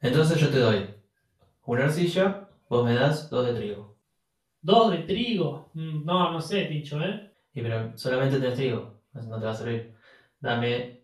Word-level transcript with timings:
Entonces 0.00 0.40
yo 0.40 0.48
te 0.50 0.58
doy 0.58 0.86
una 1.66 1.84
arcilla, 1.84 2.48
vos 2.68 2.84
me 2.84 2.94
das 2.94 3.30
dos 3.30 3.46
de 3.46 3.54
trigo. 3.54 3.96
Dos 4.62 4.90
de 4.92 4.98
trigo. 4.98 5.70
Mm, 5.74 6.04
No, 6.04 6.32
no 6.32 6.40
sé, 6.40 6.64
Tincho, 6.66 7.02
¿eh? 7.02 7.32
Y 7.54 7.62
pero 7.62 7.96
solamente 7.96 8.38
tenés 8.38 8.56
trigo, 8.56 9.00
no 9.12 9.38
te 9.38 9.46
va 9.46 9.52
a 9.52 9.54
servir. 9.54 9.94
Dame, 10.40 11.02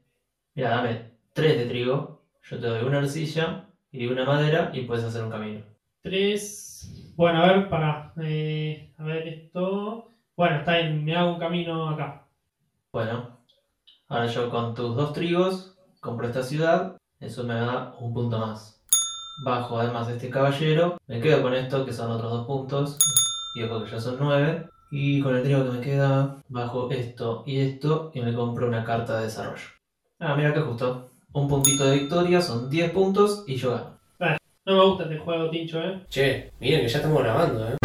mira, 0.55 0.71
dame 0.71 1.11
tres 1.33 1.59
de 1.59 1.67
trigo, 1.67 2.23
yo 2.43 2.61
te 2.61 2.67
doy 2.67 2.85
una 2.85 2.99
arcilla 2.99 3.69
y 3.91 4.07
una 4.07 4.25
madera 4.25 4.71
y 4.73 4.83
puedes 4.83 5.05
hacer 5.05 5.25
un 5.25 5.31
camino. 5.31 5.65
Tres. 6.03 7.13
Bueno, 7.17 7.43
a 7.43 7.53
ver, 7.53 7.69
para. 7.69 8.13
a 8.17 9.05
ver 9.05 9.29
esto. 9.29 10.09
Bueno, 10.37 10.57
está 10.59 10.77
bien, 10.79 11.05
me 11.05 11.17
hago 11.17 11.35
un 11.35 11.41
camino 11.41 11.89
acá. 11.89 12.27
Bueno, 12.93 13.39
ahora 14.09 14.27
yo 14.27 14.51
con 14.51 14.75
tus 14.75 14.97
dos 14.97 15.13
trigos 15.13 15.77
compro 16.01 16.27
esta 16.27 16.43
ciudad, 16.43 16.97
eso 17.21 17.45
me 17.45 17.55
da 17.55 17.95
un 17.99 18.15
punto 18.15 18.39
más. 18.39 18.84
Bajo 19.43 19.81
además 19.81 20.09
este 20.09 20.31
caballero, 20.31 20.97
me 21.09 21.21
quedo 21.21 21.43
con 21.43 21.55
esto 21.55 21.85
que 21.85 21.93
son 21.93 22.11
otros 22.11 22.31
dos 22.31 22.47
puntos, 22.47 22.99
y 23.57 23.65
ojo 23.65 23.83
que 23.83 23.91
ya 23.91 24.01
son 24.01 24.17
nueve. 24.21 24.69
Y 24.93 25.21
con 25.21 25.35
el 25.35 25.43
trigo 25.43 25.65
que 25.65 25.71
me 25.71 25.81
queda, 25.81 26.37
bajo 26.49 26.89
esto 26.91 27.43
y 27.45 27.59
esto 27.59 28.13
y 28.15 28.21
me 28.21 28.33
compro 28.33 28.69
una 28.69 28.85
carta 28.85 29.19
de 29.19 29.25
desarrollo. 29.25 29.67
Ah, 30.21 30.37
mira 30.37 30.55
que 30.55 30.61
justo. 30.61 31.11
Un 31.33 31.49
puntito 31.49 31.85
de 31.85 31.99
victoria, 31.99 32.41
son 32.41 32.71
10 32.71 32.93
puntos 32.93 33.43
y 33.49 33.57
yo 33.57 33.73
gano. 34.21 34.39
No 34.65 34.77
me 34.77 34.85
gusta 34.85 35.03
este 35.03 35.19
juego, 35.19 35.51
Tincho, 35.51 35.81
¿eh? 35.81 36.07
Che, 36.09 36.53
miren 36.61 36.83
que 36.83 36.89
ya 36.89 36.99
estamos 36.99 37.23
grabando, 37.23 37.69
¿eh? 37.69 37.77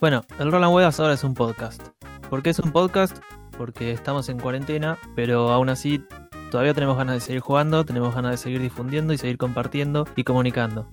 Bueno, 0.00 0.22
el 0.40 0.50
Roland 0.50 0.74
Weas 0.74 0.98
ahora 0.98 1.14
es 1.14 1.22
un 1.22 1.34
podcast. 1.34 1.80
¿Por 2.28 2.42
qué 2.42 2.50
es 2.50 2.58
un 2.58 2.72
podcast? 2.72 3.18
Porque 3.56 3.92
estamos 3.92 4.28
en 4.28 4.38
cuarentena, 4.38 4.98
pero 5.14 5.50
aún 5.50 5.68
así 5.68 6.02
todavía 6.50 6.74
tenemos 6.74 6.96
ganas 6.96 7.14
de 7.14 7.20
seguir 7.20 7.40
jugando, 7.40 7.84
tenemos 7.84 8.14
ganas 8.14 8.32
de 8.32 8.36
seguir 8.36 8.60
difundiendo 8.60 9.12
y 9.12 9.18
seguir 9.18 9.38
compartiendo 9.38 10.06
y 10.16 10.24
comunicando. 10.24 10.88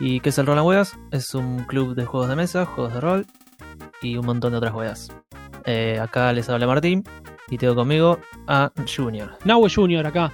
¿Y 0.00 0.20
qué 0.20 0.30
es 0.30 0.38
el 0.38 0.46
Roland 0.46 0.66
Weas? 0.66 0.98
Es 1.12 1.34
un 1.34 1.64
club 1.64 1.94
de 1.94 2.04
juegos 2.04 2.28
de 2.28 2.36
mesa, 2.36 2.66
juegos 2.66 2.94
de 2.94 3.00
rol 3.00 3.26
y 4.02 4.16
un 4.16 4.26
montón 4.26 4.52
de 4.52 4.58
otras 4.58 4.74
weas. 4.74 5.08
Eh, 5.64 5.98
acá 6.00 6.32
les 6.32 6.48
habla 6.48 6.66
Martín 6.66 7.04
y 7.48 7.58
tengo 7.58 7.74
conmigo 7.74 8.18
a 8.46 8.72
Junior. 8.94 9.38
Nahue 9.44 9.70
Junior 9.70 10.06
acá. 10.06 10.32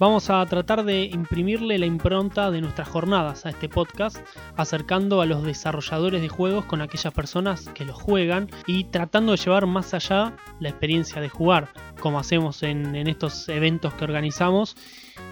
Vamos 0.00 0.30
a 0.30 0.46
tratar 0.46 0.82
de 0.84 1.04
imprimirle 1.04 1.78
la 1.78 1.84
impronta 1.84 2.50
de 2.50 2.62
nuestras 2.62 2.88
jornadas 2.88 3.44
a 3.44 3.50
este 3.50 3.68
podcast, 3.68 4.16
acercando 4.56 5.20
a 5.20 5.26
los 5.26 5.42
desarrolladores 5.42 6.22
de 6.22 6.30
juegos 6.30 6.64
con 6.64 6.80
aquellas 6.80 7.12
personas 7.12 7.68
que 7.74 7.84
los 7.84 8.00
juegan 8.00 8.48
y 8.66 8.84
tratando 8.84 9.32
de 9.32 9.36
llevar 9.36 9.66
más 9.66 9.92
allá 9.92 10.34
la 10.58 10.70
experiencia 10.70 11.20
de 11.20 11.28
jugar, 11.28 11.68
como 12.00 12.18
hacemos 12.18 12.62
en, 12.62 12.96
estos 12.96 13.46
eventos 13.50 13.92
que 13.92 14.04
organizamos, 14.04 14.74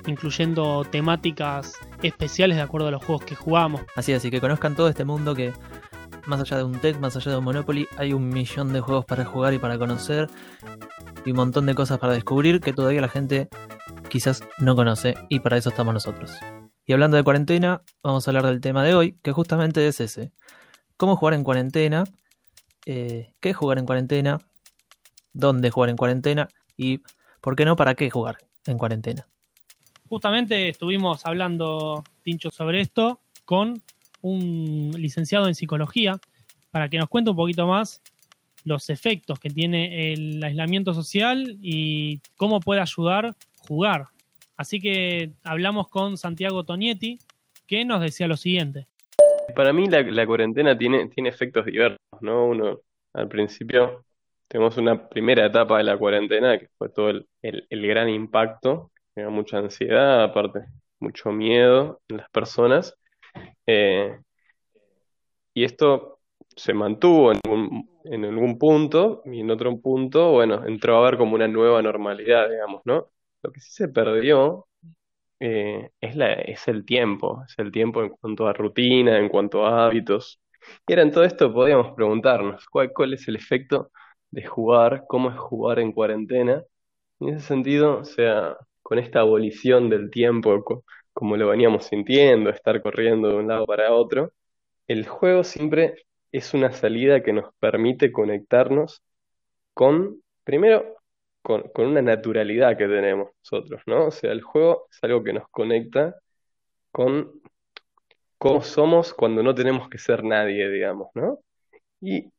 incluyendo 0.07 0.85
temáticas 0.85 1.73
especiales 2.03 2.59
de 2.59 2.63
acuerdo 2.63 2.89
a 2.89 2.91
los 2.91 3.03
juegos 3.03 3.25
que 3.25 3.37
jugamos. 3.37 3.81
Así 3.97 4.13
y 4.13 4.31
que 4.31 4.39
conozcan 4.39 4.77
todo 4.77 4.91
este 4.91 5.07
mundo 5.07 5.35
que, 5.35 5.55
más 6.27 6.41
allá 6.41 6.59
de 6.59 6.65
un 6.65 6.79
tech, 6.79 7.01
más 7.01 7.17
allá 7.17 7.31
de 7.31 7.39
un 7.39 7.45
Monopoly, 7.45 7.89
hay 7.97 8.13
un 8.13 8.29
millón 8.29 8.75
de 8.75 8.81
juegos 8.81 9.07
para 9.07 9.25
jugar 9.25 9.55
y 9.55 9.59
para 9.59 9.79
conocer, 9.79 10.29
y 11.25 11.31
un 11.31 11.37
montón 11.39 11.65
de 11.65 11.75
cosas 11.75 11.99
para 11.99 12.13
descubrir 12.13 12.61
que 12.61 12.75
todavía 12.75 13.01
la 13.01 13.09
gente 13.09 13.49
quizás 14.09 14.43
no 14.59 14.75
conoce, 14.75 15.15
y 15.29 15.41
para 15.41 15.57
eso 15.57 15.71
estamos 15.71 15.95
nosotros. 15.95 16.33
Y 16.87 16.93
hablando 16.93 17.17
de 17.17 17.25
cuarentena, 17.25 17.83
vamos 18.03 18.27
a 18.27 18.31
hablar 18.31 18.47
del 18.47 18.61
tema 18.61 18.83
de 18.83 18.95
hoy, 18.95 19.19
que 19.23 19.33
justamente 19.33 19.87
es 19.87 20.01
ese. 20.01 20.33
¿Cómo 20.97 21.17
jugar 21.17 21.35
en 21.35 21.45
cuarentena? 21.45 22.05
Eh, 22.87 23.35
¿Qué 23.41 23.53
jugar 23.53 23.79
en 23.79 23.87
cuarentena? 23.87 24.39
¿Dónde 25.33 25.71
jugar 25.71 25.91
en 25.91 25.97
cuarentena? 25.97 26.49
Y, 26.77 27.03
¿por 27.41 27.55
qué 27.57 27.65
no, 27.65 27.77
para 27.77 27.95
qué 27.95 28.11
jugar 28.11 28.39
en 28.67 28.79
cuarentena? 28.79 29.29
Justamente 30.09 30.71
estuvimos 30.71 31.27
hablando, 31.27 32.03
Tincho, 32.23 32.51
sobre 32.51 32.81
esto 32.81 33.21
con 33.45 33.83
un 34.23 34.91
licenciado 34.97 35.49
en 35.49 35.55
psicología 35.55 36.19
para 36.71 36.89
que 36.89 36.99
nos 36.99 37.09
cuente 37.09 37.31
un 37.31 37.37
poquito 37.37 37.67
más 37.67 38.03
los 38.65 38.91
efectos 38.91 39.39
que 39.39 39.51
tiene 39.51 40.13
el 40.13 40.43
aislamiento 40.43 40.95
social 40.95 41.59
y 41.63 42.21
cómo 42.37 42.61
puede 42.61 42.81
ayudar 42.81 43.37
jugar. 43.69 44.07
Así 44.57 44.81
que 44.81 45.31
hablamos 45.45 45.89
con 45.89 46.17
Santiago 46.17 46.65
Tonietti, 46.65 47.19
que 47.67 47.85
nos 47.85 48.01
decía 48.01 48.27
lo 48.27 48.37
siguiente. 48.37 48.89
Para 49.55 49.73
mí 49.73 49.87
la, 49.87 50.27
cuarentena 50.27 50.77
tiene, 50.77 51.09
tiene 51.09 51.29
efectos 51.29 51.67
diversos, 51.67 52.01
¿no? 52.21 52.47
Uno, 52.47 52.81
al 53.13 53.29
principio, 53.29 54.05
tenemos 54.49 54.77
una 54.77 55.09
primera 55.09 55.47
etapa 55.47 55.79
de 55.79 55.85
la 55.85 55.97
cuarentena, 55.97 56.59
que 56.59 56.69
fue 56.77 56.89
todo 56.89 57.11
el, 57.11 57.29
el, 57.43 57.87
gran 57.87 58.09
impacto, 58.09 58.91
era 59.15 59.31
mucha 59.31 59.59
ansiedad, 59.59 60.25
aparte, 60.25 60.61
mucho 60.99 61.31
miedo 61.31 62.01
en 62.09 62.17
las 62.17 62.31
personas. 62.31 62.97
Eh, 63.67 64.19
y 65.55 65.65
esto 65.65 66.19
se 66.57 66.75
mantuvo 66.75 67.33
en, 67.33 67.41
un, 67.49 67.91
en 68.05 68.25
algún 68.25 68.59
punto, 68.59 69.23
y 69.25 69.41
en 69.41 69.51
otro 69.51 69.79
punto, 69.81 70.33
bueno, 70.33 70.67
entró 70.67 70.97
a 70.97 71.07
haber 71.07 71.19
como 71.19 71.35
una 71.35 71.47
nueva 71.47 71.81
normalidad, 71.83 72.51
digamos, 72.51 72.83
¿no? 72.85 73.09
Lo 73.43 73.53
que 73.53 73.61
sí 73.61 73.71
se 73.73 73.89
perdió 73.89 74.67
eh, 75.41 75.91
es 76.01 76.17
la, 76.17 76.33
es 76.35 76.69
el 76.69 76.85
tiempo, 76.85 77.43
es 77.49 77.55
el 77.59 77.73
tiempo 77.73 78.03
en 78.03 78.11
cuanto 78.11 78.47
a 78.49 78.53
rutina, 78.53 79.19
en 79.19 79.29
cuanto 79.29 79.67
a 79.67 79.87
hábitos. 79.87 80.41
Y 80.87 80.93
era 80.95 81.03
en 81.03 81.13
todo 81.13 81.25
esto 81.25 81.53
podíamos 81.53 81.93
preguntarnos 81.95 82.67
cuál, 82.69 82.93
cuál 82.93 83.15
es 83.15 83.29
el 83.29 83.37
efecto 83.37 83.91
de 84.31 84.47
jugar, 84.47 85.05
cómo 85.09 85.31
es 85.31 85.39
jugar 85.39 85.79
en 85.81 85.93
cuarentena. 85.93 86.63
Y 87.21 87.29
en 87.29 87.37
ese 87.37 87.47
sentido, 87.49 87.99
o 88.01 88.05
sea, 88.05 88.57
con 88.83 88.99
esta 88.99 89.21
abolición 89.21 89.91
del 89.91 90.11
tiempo, 90.11 90.65
co- 90.65 90.85
como 91.13 91.37
lo 91.37 91.49
veníamos 91.49 91.87
sintiendo, 91.87 92.51
estar 92.51 92.83
corriendo 92.83 93.29
de 93.29 93.37
un 93.37 93.49
lado 93.49 93.67
para 93.67 93.93
otro, 93.93 94.33
el 94.89 95.07
juego 95.09 95.45
siempre 95.45 96.07
es 96.33 96.55
una 96.55 96.73
salida 96.73 97.23
que 97.23 97.33
nos 97.35 97.55
permite 97.61 98.13
conectarnos 98.13 99.03
con, 99.75 100.23
primero, 100.45 100.98
con, 101.43 101.65
una 101.77 102.03
naturalidad 102.03 102.77
que 102.77 102.87
tenemos 102.89 103.31
nosotros, 103.43 103.83
¿no? 103.87 104.07
O 104.07 104.11
sea, 104.11 104.33
el 104.33 104.43
juego 104.43 104.87
es 104.91 104.99
algo 105.03 105.23
que 105.25 105.33
nos 105.33 105.49
conecta 105.51 106.17
con 106.93 107.33
cómo 108.39 108.63
somos 108.63 109.15
cuando 109.15 109.43
no 109.43 109.55
tenemos 109.55 109.89
que 109.89 109.99
ser 109.99 110.25
nadie, 110.25 110.69
digamos, 110.71 111.09
¿no? 111.15 111.41
Y, 112.01 112.33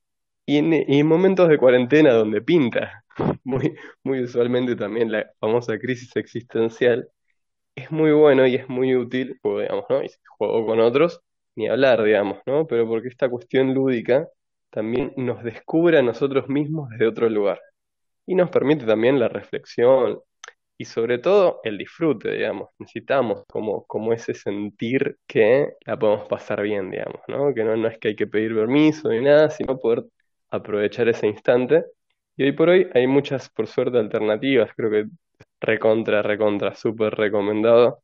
y 0.46 0.58
en 1.00 1.08
momentos 1.08 1.50
de 1.50 1.58
cuarentena 1.58 2.14
donde 2.14 2.42
pinta, 2.42 3.04
muy, 3.44 3.76
muy 4.04 4.24
usualmente 4.24 4.76
también 4.76 5.12
la 5.12 5.32
famosa 5.40 5.78
crisis 5.80 6.16
existencial, 6.16 7.10
es 7.76 7.92
muy 7.92 8.12
bueno 8.12 8.48
y 8.48 8.56
es 8.56 8.70
muy 8.70 8.96
útil, 8.96 9.40
pues, 9.42 9.64
digamos, 9.64 9.86
¿no? 9.90 10.04
Y 10.04 10.10
si 10.10 10.20
juego 10.38 10.66
con 10.66 10.80
otros, 10.82 11.22
ni 11.56 11.68
hablar, 11.70 12.04
digamos, 12.04 12.40
¿no? 12.46 12.68
Pero 12.68 12.88
porque 12.88 13.10
esta 13.10 13.30
cuestión 13.30 13.74
lúdica 13.74 14.28
también 14.70 15.14
nos 15.18 15.44
descubre 15.44 15.98
a 16.00 16.02
nosotros 16.04 16.50
mismos 16.50 16.90
desde 16.92 17.08
otro 17.08 17.30
lugar 17.30 17.60
y 18.30 18.36
nos 18.36 18.52
permite 18.52 18.86
también 18.86 19.20
la 19.20 19.28
reflexión 19.28 20.20
y 20.78 20.86
sobre 20.86 21.18
todo 21.20 21.62
el 21.64 21.78
disfrute, 21.80 22.32
digamos. 22.32 22.70
Necesitamos 22.80 23.44
como, 23.48 23.86
como 23.88 24.14
ese 24.14 24.36
sentir 24.36 25.18
que 25.28 25.74
la 25.86 25.98
podemos 25.98 26.28
pasar 26.28 26.62
bien, 26.62 26.92
digamos, 26.92 27.22
¿no? 27.28 27.54
Que 27.56 27.64
no, 27.64 27.76
no 27.76 27.88
es 27.88 27.98
que 28.00 28.10
hay 28.10 28.16
que 28.16 28.28
pedir 28.28 28.56
permiso 28.56 29.10
ni 29.10 29.22
nada, 29.22 29.50
sino 29.50 29.80
poder 29.80 30.06
aprovechar 30.52 31.10
ese 31.10 31.28
instante. 31.28 31.86
Y 32.38 32.44
hoy 32.44 32.52
por 32.54 32.70
hoy 32.70 32.88
hay 32.94 33.08
muchas, 33.08 33.50
por 33.50 33.68
suerte, 33.68 33.98
alternativas. 33.98 34.72
Creo 34.76 34.92
que 34.92 35.06
recontra, 35.60 36.22
recontra, 36.22 36.76
súper 36.76 37.16
recomendado 37.16 38.04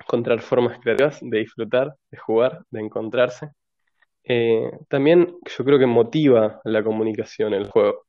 encontrar 0.00 0.40
formas 0.40 0.78
creativas 0.80 1.18
de 1.20 1.38
disfrutar, 1.40 1.94
de 2.10 2.18
jugar, 2.18 2.64
de 2.70 2.80
encontrarse. 2.80 3.50
Eh, 4.24 4.70
también 4.88 5.36
yo 5.44 5.64
creo 5.64 5.78
que 5.78 5.86
motiva 5.86 6.60
la 6.64 6.82
comunicación 6.82 7.54
el 7.54 7.68
juego. 7.70 8.07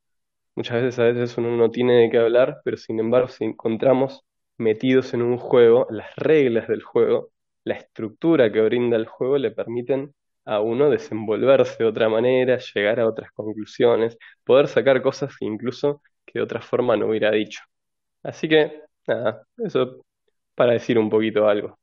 Muchas 0.55 0.81
veces 0.81 0.99
a 0.99 1.03
veces 1.03 1.37
uno 1.37 1.55
no 1.55 1.71
tiene 1.71 1.93
de 1.93 2.09
qué 2.09 2.17
hablar, 2.17 2.61
pero 2.63 2.77
sin 2.77 2.99
embargo 2.99 3.27
si 3.27 3.45
encontramos 3.45 4.25
metidos 4.57 5.13
en 5.13 5.21
un 5.21 5.37
juego, 5.37 5.87
las 5.89 6.15
reglas 6.15 6.67
del 6.67 6.83
juego, 6.83 7.29
la 7.63 7.75
estructura 7.75 8.51
que 8.51 8.61
brinda 8.61 8.97
el 8.97 9.07
juego 9.07 9.37
le 9.37 9.51
permiten 9.51 10.13
a 10.45 10.59
uno 10.59 10.89
desenvolverse 10.89 11.83
de 11.83 11.89
otra 11.89 12.09
manera, 12.09 12.57
llegar 12.73 12.99
a 12.99 13.07
otras 13.07 13.31
conclusiones, 13.31 14.17
poder 14.43 14.67
sacar 14.67 15.01
cosas 15.01 15.33
incluso 15.41 16.01
que 16.25 16.39
de 16.39 16.43
otra 16.43 16.61
forma 16.61 16.97
no 16.97 17.07
hubiera 17.07 17.31
dicho. 17.31 17.61
Así 18.23 18.49
que, 18.49 18.81
nada, 19.07 19.43
eso 19.57 20.03
para 20.55 20.73
decir 20.73 20.99
un 20.99 21.09
poquito 21.09 21.47
algo. 21.47 21.79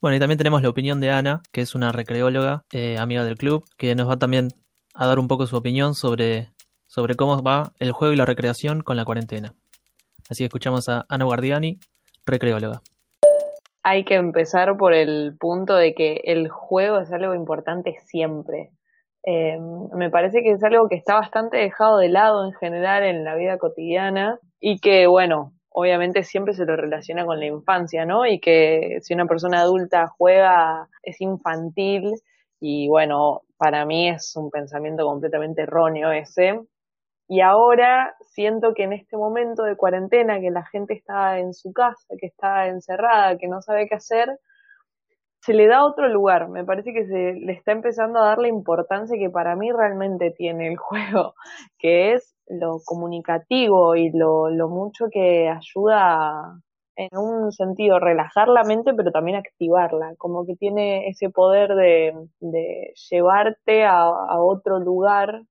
Bueno, 0.00 0.16
y 0.16 0.20
también 0.20 0.38
tenemos 0.38 0.62
la 0.62 0.68
opinión 0.68 1.00
de 1.00 1.10
Ana, 1.10 1.42
que 1.52 1.62
es 1.62 1.74
una 1.74 1.90
recreóloga, 1.90 2.64
eh, 2.70 2.96
amiga 2.98 3.24
del 3.24 3.36
club, 3.36 3.64
que 3.76 3.94
nos 3.94 4.08
va 4.08 4.18
también 4.18 4.48
a 4.94 5.06
dar 5.06 5.18
un 5.18 5.28
poco 5.28 5.46
su 5.46 5.56
opinión 5.56 5.94
sobre, 5.94 6.50
sobre 6.96 7.14
cómo 7.14 7.42
va 7.42 7.72
el 7.78 7.92
juego 7.92 8.14
y 8.14 8.16
la 8.16 8.24
recreación 8.24 8.80
con 8.80 8.96
la 8.96 9.04
cuarentena. 9.04 9.52
Así 10.30 10.42
que 10.42 10.46
escuchamos 10.46 10.88
a 10.88 11.04
Ana 11.10 11.26
Guardiani, 11.26 11.78
recreóloga. 12.24 12.80
Hay 13.82 14.04
que 14.04 14.14
empezar 14.14 14.78
por 14.78 14.94
el 14.94 15.36
punto 15.38 15.76
de 15.76 15.94
que 15.94 16.22
el 16.24 16.48
juego 16.48 17.00
es 17.00 17.12
algo 17.12 17.34
importante 17.34 17.98
siempre. 18.06 18.70
Eh, 19.24 19.58
me 19.92 20.08
parece 20.08 20.42
que 20.42 20.52
es 20.52 20.64
algo 20.64 20.88
que 20.88 20.96
está 20.96 21.16
bastante 21.16 21.58
dejado 21.58 21.98
de 21.98 22.08
lado 22.08 22.46
en 22.46 22.54
general 22.54 23.02
en 23.02 23.24
la 23.24 23.34
vida 23.34 23.58
cotidiana 23.58 24.38
y 24.58 24.80
que, 24.80 25.06
bueno, 25.06 25.52
obviamente 25.68 26.22
siempre 26.22 26.54
se 26.54 26.64
lo 26.64 26.76
relaciona 26.76 27.26
con 27.26 27.38
la 27.38 27.46
infancia, 27.46 28.06
¿no? 28.06 28.24
Y 28.24 28.40
que 28.40 29.00
si 29.02 29.12
una 29.12 29.26
persona 29.26 29.60
adulta 29.60 30.08
juega 30.16 30.88
es 31.02 31.20
infantil 31.20 32.14
y, 32.58 32.88
bueno, 32.88 33.42
para 33.58 33.84
mí 33.84 34.08
es 34.08 34.34
un 34.34 34.50
pensamiento 34.50 35.04
completamente 35.04 35.62
erróneo 35.62 36.10
ese. 36.10 36.58
Y 37.28 37.40
ahora 37.40 38.14
siento 38.20 38.72
que 38.74 38.84
en 38.84 38.92
este 38.92 39.16
momento 39.16 39.64
de 39.64 39.76
cuarentena, 39.76 40.40
que 40.40 40.50
la 40.50 40.64
gente 40.66 40.94
está 40.94 41.38
en 41.38 41.54
su 41.54 41.72
casa, 41.72 42.14
que 42.18 42.26
está 42.26 42.68
encerrada, 42.68 43.36
que 43.36 43.48
no 43.48 43.60
sabe 43.62 43.88
qué 43.88 43.96
hacer, 43.96 44.38
se 45.40 45.54
le 45.54 45.66
da 45.66 45.84
otro 45.84 46.08
lugar. 46.08 46.48
Me 46.48 46.64
parece 46.64 46.92
que 46.92 47.06
se 47.06 47.34
le 47.34 47.52
está 47.52 47.72
empezando 47.72 48.20
a 48.20 48.26
dar 48.26 48.38
la 48.38 48.48
importancia 48.48 49.18
que 49.18 49.30
para 49.30 49.56
mí 49.56 49.70
realmente 49.72 50.32
tiene 50.32 50.68
el 50.68 50.76
juego, 50.76 51.34
que 51.78 52.14
es 52.14 52.34
lo 52.48 52.78
comunicativo 52.84 53.96
y 53.96 54.10
lo, 54.12 54.50
lo 54.50 54.68
mucho 54.68 55.06
que 55.10 55.48
ayuda 55.48 56.60
en 56.96 57.18
un 57.18 57.52
sentido 57.52 57.98
relajar 57.98 58.48
la 58.48 58.64
mente, 58.64 58.94
pero 58.94 59.10
también 59.10 59.36
activarla, 59.36 60.14
como 60.16 60.46
que 60.46 60.56
tiene 60.56 61.08
ese 61.08 61.28
poder 61.30 61.74
de, 61.74 62.14
llevarte 63.10 63.84
a 63.84 64.40
otro 64.40 64.78
lugar 64.78 65.42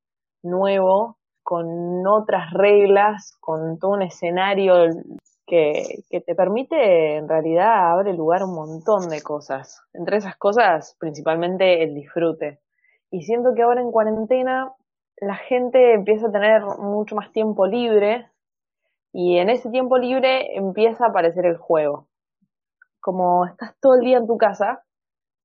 nuevo, 0.42 1.18
con 1.46 2.08
otras 2.08 2.52
reglas, 2.54 3.38
con 3.40 3.78
todo 3.78 3.92
un 3.92 4.02
escenario 4.02 4.74
que, 5.46 6.04
que, 6.10 6.20
te 6.20 6.34
permite, 6.34 7.18
en 7.18 7.30
realidad, 7.30 7.92
abre 7.92 8.14
lugar 8.14 8.42
a 8.42 8.46
un 8.46 8.56
montón 8.56 9.10
de 9.10 9.22
cosas. 9.22 9.84
Entre 9.94 10.18
esas 10.18 10.36
cosas, 10.38 10.98
principalmente 11.00 11.84
el 11.84 11.94
disfrute. 11.94 12.62
Y 13.12 13.22
siento 13.22 13.54
que 13.54 13.62
ahora 13.62 13.82
en 13.82 13.92
cuarentena 13.92 14.74
la 15.18 15.36
gente 15.36 15.94
empieza 15.94 16.30
a 16.30 16.32
tener 16.32 16.64
mucho 16.80 17.16
más 17.16 17.32
tiempo 17.32 17.68
libre 17.68 18.28
y 19.14 19.38
en 19.38 19.52
ese 19.52 19.70
tiempo 19.70 20.00
libre 20.00 20.58
empieza 20.58 21.06
a 21.06 21.10
aparecer 21.10 21.46
el 21.46 21.58
juego. 21.58 22.08
Como 23.00 23.46
estás 23.46 23.76
todo 23.80 23.94
el 23.94 24.02
día 24.02 24.18
en 24.18 24.26
tu 24.26 24.38
casa, 24.38 24.84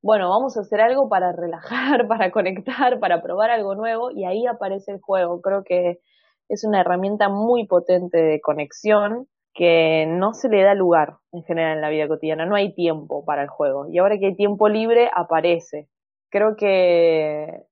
bueno, 0.02 0.30
vamos 0.30 0.56
a 0.56 0.60
hacer 0.60 0.80
algo 0.80 1.08
para 1.08 1.32
relajar, 1.32 2.06
para 2.08 2.30
conectar, 2.30 2.98
para 3.00 3.22
probar 3.22 3.50
algo 3.50 3.74
nuevo 3.74 4.10
y 4.10 4.24
ahí 4.24 4.46
aparece 4.46 4.92
el 4.92 5.00
juego. 5.00 5.40
Creo 5.40 5.64
que 5.64 6.00
es 6.48 6.64
una 6.64 6.80
herramienta 6.80 7.28
muy 7.28 7.66
potente 7.66 8.18
de 8.18 8.40
conexión 8.40 9.28
que 9.54 10.06
no 10.08 10.32
se 10.32 10.48
le 10.48 10.62
da 10.62 10.74
lugar 10.74 11.18
en 11.32 11.42
general 11.44 11.76
en 11.76 11.80
la 11.80 11.90
vida 11.90 12.08
cotidiana. 12.08 12.46
No 12.46 12.54
hay 12.54 12.74
tiempo 12.74 13.24
para 13.24 13.42
el 13.42 13.48
juego. 13.48 13.86
Y 13.88 13.98
ahora 13.98 14.18
que 14.18 14.26
hay 14.26 14.36
tiempo 14.36 14.68
libre, 14.68 15.10
aparece. 15.14 15.88
Creo 16.30 16.56
que 16.56 17.64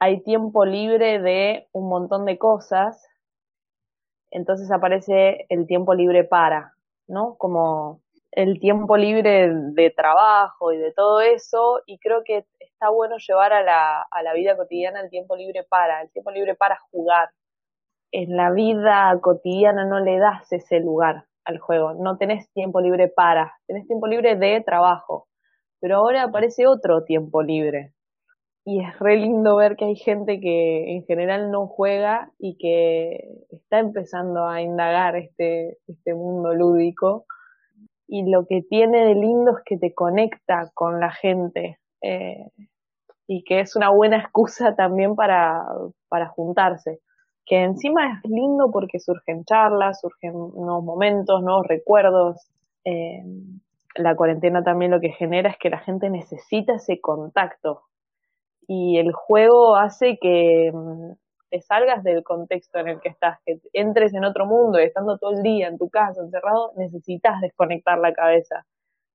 hay 0.00 0.22
tiempo 0.22 0.64
libre 0.64 1.20
de 1.20 1.68
un 1.72 1.88
montón 1.88 2.24
de 2.24 2.38
cosas. 2.38 3.04
Entonces 4.30 4.70
aparece 4.70 5.46
el 5.48 5.66
tiempo 5.66 5.94
libre 5.94 6.24
para, 6.24 6.74
¿no? 7.06 7.36
Como 7.36 8.03
el 8.34 8.60
tiempo 8.60 8.96
libre 8.96 9.50
de 9.52 9.90
trabajo 9.90 10.72
y 10.72 10.78
de 10.78 10.92
todo 10.92 11.20
eso. 11.20 11.80
Y 11.86 11.98
creo 11.98 12.22
que 12.24 12.44
está 12.58 12.90
bueno 12.90 13.16
llevar 13.18 13.52
a 13.52 13.62
la, 13.62 14.02
a 14.02 14.22
la 14.22 14.32
vida 14.34 14.56
cotidiana 14.56 15.00
el 15.00 15.10
tiempo 15.10 15.36
libre 15.36 15.64
para, 15.68 16.02
el 16.02 16.10
tiempo 16.10 16.30
libre 16.30 16.54
para 16.54 16.78
jugar, 16.90 17.30
en 18.14 18.36
la 18.36 18.52
vida 18.52 19.18
cotidiana 19.20 19.84
no 19.84 19.98
le 19.98 20.18
das 20.18 20.50
ese 20.52 20.78
lugar 20.78 21.24
al 21.44 21.58
juego, 21.58 21.94
no 21.94 22.16
tenés 22.16 22.48
tiempo 22.52 22.80
libre 22.80 23.08
para, 23.08 23.54
tenés 23.66 23.88
tiempo 23.88 24.06
libre 24.06 24.36
de 24.36 24.62
trabajo, 24.64 25.26
pero 25.80 25.96
ahora 25.96 26.22
aparece 26.22 26.66
otro 26.68 27.02
tiempo 27.02 27.42
libre. 27.42 27.92
Y 28.64 28.82
es 28.82 28.98
re 29.00 29.16
lindo 29.16 29.56
ver 29.56 29.76
que 29.76 29.84
hay 29.84 29.96
gente 29.96 30.40
que 30.40 30.94
en 30.94 31.04
general 31.04 31.50
no 31.50 31.66
juega 31.66 32.30
y 32.38 32.56
que 32.56 33.44
está 33.50 33.80
empezando 33.80 34.46
a 34.46 34.62
indagar 34.62 35.16
este, 35.16 35.76
este 35.86 36.14
mundo 36.14 36.54
lúdico. 36.54 37.26
Y 38.14 38.30
lo 38.30 38.46
que 38.46 38.62
tiene 38.62 39.06
de 39.06 39.14
lindo 39.14 39.56
es 39.56 39.64
que 39.64 39.76
te 39.76 39.92
conecta 39.92 40.70
con 40.74 41.00
la 41.00 41.10
gente 41.10 41.78
eh, 42.00 42.46
y 43.26 43.42
que 43.42 43.60
es 43.60 43.74
una 43.74 43.90
buena 43.90 44.18
excusa 44.18 44.76
también 44.76 45.16
para, 45.16 45.64
para 46.08 46.28
juntarse 46.28 47.00
que 47.46 47.62
encima 47.62 48.12
es 48.12 48.30
lindo 48.30 48.70
porque 48.70 48.98
surgen 48.98 49.44
charlas, 49.44 50.00
surgen 50.00 50.32
nuevos 50.32 50.84
momentos, 50.84 51.42
nuevos 51.42 51.66
recuerdos. 51.66 52.48
Eh, 52.84 53.22
la 53.96 54.16
cuarentena 54.16 54.62
también 54.62 54.90
lo 54.90 55.00
que 55.00 55.10
genera 55.10 55.50
es 55.50 55.58
que 55.58 55.70
la 55.70 55.78
gente 55.78 56.10
necesita 56.10 56.74
ese 56.74 57.00
contacto 57.00 57.82
y 58.66 58.98
el 58.98 59.12
juego 59.12 59.76
hace 59.76 60.18
que 60.20 60.70
mm, 60.72 61.12
te 61.50 61.60
salgas 61.60 62.02
del 62.02 62.22
contexto 62.22 62.78
en 62.78 62.88
el 62.88 63.00
que 63.00 63.08
estás, 63.08 63.38
que 63.44 63.58
entres 63.72 64.14
en 64.14 64.24
otro 64.24 64.46
mundo 64.46 64.78
estando 64.78 65.18
todo 65.18 65.32
el 65.32 65.42
día 65.42 65.68
en 65.68 65.78
tu 65.78 65.88
casa 65.88 66.22
encerrado, 66.22 66.72
necesitas 66.76 67.40
desconectar 67.40 67.98
la 67.98 68.12
cabeza 68.12 68.64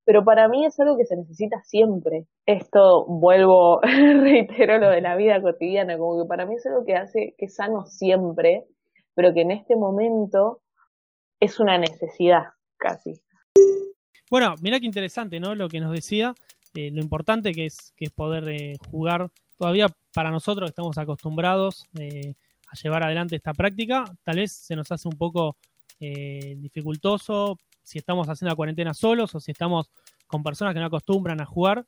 pero 0.09 0.23
para 0.23 0.47
mí 0.47 0.65
es 0.65 0.79
algo 0.79 0.97
que 0.97 1.05
se 1.05 1.15
necesita 1.15 1.61
siempre. 1.63 2.25
Esto, 2.47 3.05
vuelvo, 3.07 3.79
reitero 3.83 4.79
lo 4.79 4.89
de 4.89 5.01
la 5.01 5.15
vida 5.15 5.39
cotidiana, 5.39 5.99
como 5.99 6.23
que 6.23 6.27
para 6.27 6.47
mí 6.47 6.55
es 6.55 6.65
algo 6.65 6.83
que 6.83 6.95
hace 6.95 7.35
que 7.37 7.47
sano 7.47 7.85
siempre, 7.85 8.65
pero 9.13 9.35
que 9.35 9.41
en 9.41 9.51
este 9.51 9.75
momento 9.75 10.61
es 11.39 11.59
una 11.59 11.77
necesidad 11.77 12.45
casi. 12.77 13.21
Bueno, 14.31 14.55
mira 14.63 14.79
qué 14.79 14.87
interesante, 14.87 15.39
¿no? 15.39 15.53
Lo 15.53 15.69
que 15.69 15.79
nos 15.79 15.91
decía, 15.91 16.33
eh, 16.73 16.89
lo 16.91 17.03
importante 17.03 17.51
que 17.51 17.67
es, 17.67 17.93
que 17.95 18.09
poder 18.09 18.49
eh, 18.49 18.77
jugar. 18.89 19.29
Todavía 19.59 19.87
para 20.13 20.31
nosotros 20.31 20.69
estamos 20.69 20.97
acostumbrados 20.97 21.85
eh, 21.99 22.33
a 22.69 22.75
llevar 22.81 23.03
adelante 23.03 23.35
esta 23.35 23.53
práctica, 23.53 24.05
tal 24.23 24.37
vez 24.37 24.53
se 24.53 24.73
nos 24.73 24.89
hace 24.89 25.09
un 25.09 25.17
poco 25.17 25.57
eh, 25.99 26.55
dificultoso 26.59 27.59
si 27.83 27.97
estamos 27.97 28.29
haciendo 28.29 28.53
la 28.53 28.55
cuarentena 28.55 28.93
solos 28.93 29.35
o 29.35 29.41
si 29.41 29.51
estamos 29.51 29.91
con 30.27 30.43
personas 30.43 30.73
que 30.73 30.79
no 30.79 30.85
acostumbran 30.85 31.41
a 31.41 31.45
jugar. 31.45 31.85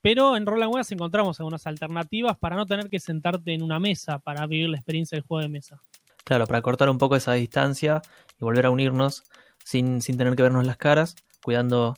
Pero 0.00 0.36
en 0.36 0.46
Roland 0.46 0.72
West 0.72 0.92
encontramos 0.92 1.40
algunas 1.40 1.66
alternativas 1.66 2.38
para 2.38 2.54
no 2.54 2.64
tener 2.64 2.88
que 2.88 3.00
sentarte 3.00 3.54
en 3.54 3.64
una 3.64 3.80
mesa 3.80 4.20
para 4.20 4.46
vivir 4.46 4.68
la 4.68 4.76
experiencia 4.76 5.16
del 5.16 5.24
juego 5.26 5.42
de 5.42 5.48
mesa. 5.48 5.82
Claro, 6.22 6.46
para 6.46 6.62
cortar 6.62 6.88
un 6.90 6.98
poco 6.98 7.16
esa 7.16 7.32
distancia 7.32 8.02
y 8.40 8.44
volver 8.44 8.66
a 8.66 8.70
unirnos 8.70 9.24
sin, 9.64 10.00
sin 10.00 10.16
tener 10.16 10.36
que 10.36 10.44
vernos 10.44 10.64
las 10.64 10.76
caras, 10.76 11.16
cuidando, 11.42 11.96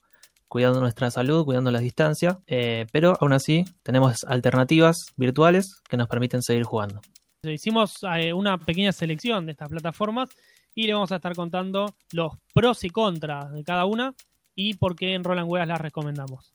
cuidando 0.53 0.81
nuestra 0.81 1.11
salud, 1.11 1.47
cuidando 1.47 1.71
la 1.71 1.79
distancia. 1.79 2.39
Eh, 2.47 2.85
pero 2.93 3.17
aún 3.19 3.33
así 3.33 3.65
tenemos 3.83 4.23
alternativas 4.25 5.07
virtuales 5.17 5.81
que 5.89 5.97
nos 5.97 6.09
permiten 6.09 6.43
seguir 6.43 6.65
jugando. 6.65 7.01
Hicimos 7.43 8.01
eh, 8.19 8.35
una 8.35 8.59
pequeña 8.59 8.93
selección 8.93 9.47
de 9.47 9.53
estas 9.53 9.71
plataformas 9.71 10.29
y 10.75 10.87
le 10.87 10.93
vamos 10.93 11.11
a 11.11 11.17
estar 11.17 11.35
contando 11.35 11.95
los 12.13 12.35
pros 12.53 12.85
y 12.85 12.91
contras 12.91 13.51
de 13.51 13.65
cada 13.65 13.87
una 13.87 14.13
y 14.55 14.75
por 14.75 14.95
qué 14.95 15.15
en 15.15 15.25
Roland 15.25 15.51
Weas 15.51 15.67
las 15.67 15.81
recomendamos. 15.81 16.53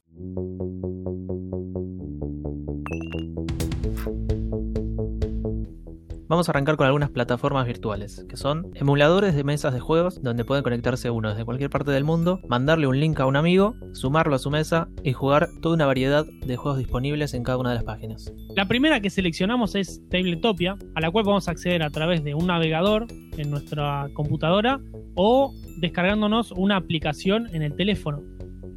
Vamos 6.29 6.49
a 6.49 6.51
arrancar 6.51 6.75
con 6.75 6.85
algunas 6.87 7.09
plataformas 7.09 7.65
virtuales, 7.65 8.25
que 8.27 8.35
son 8.35 8.69
emuladores 8.75 9.33
de 9.33 9.45
mesas 9.45 9.73
de 9.73 9.79
juegos 9.79 10.21
donde 10.21 10.43
pueden 10.43 10.61
conectarse 10.61 11.09
uno 11.09 11.29
desde 11.29 11.45
cualquier 11.45 11.69
parte 11.69 11.91
del 11.91 12.03
mundo, 12.03 12.41
mandarle 12.49 12.87
un 12.87 12.99
link 12.99 13.17
a 13.21 13.25
un 13.25 13.37
amigo, 13.37 13.75
sumarlo 13.93 14.35
a 14.35 14.39
su 14.39 14.51
mesa 14.51 14.89
y 15.03 15.13
jugar 15.13 15.47
toda 15.61 15.75
una 15.75 15.85
variedad 15.85 16.25
de 16.25 16.57
juegos 16.57 16.79
disponibles 16.79 17.33
en 17.33 17.43
cada 17.43 17.57
una 17.57 17.69
de 17.69 17.75
las 17.75 17.85
páginas. 17.85 18.33
La 18.57 18.67
primera 18.67 18.99
que 18.99 19.09
seleccionamos 19.09 19.75
es 19.75 20.01
Tabletopia, 20.09 20.77
a 20.95 20.99
la 20.99 21.09
cual 21.11 21.23
podemos 21.23 21.47
acceder 21.47 21.81
a 21.81 21.91
través 21.91 22.25
de 22.25 22.35
un 22.35 22.47
navegador 22.47 23.07
en 23.37 23.49
nuestra 23.49 24.09
computadora 24.13 24.81
o 25.15 25.53
descargándonos 25.77 26.51
una 26.51 26.75
aplicación 26.75 27.47
en 27.55 27.61
el 27.61 27.73
teléfono. 27.73 28.21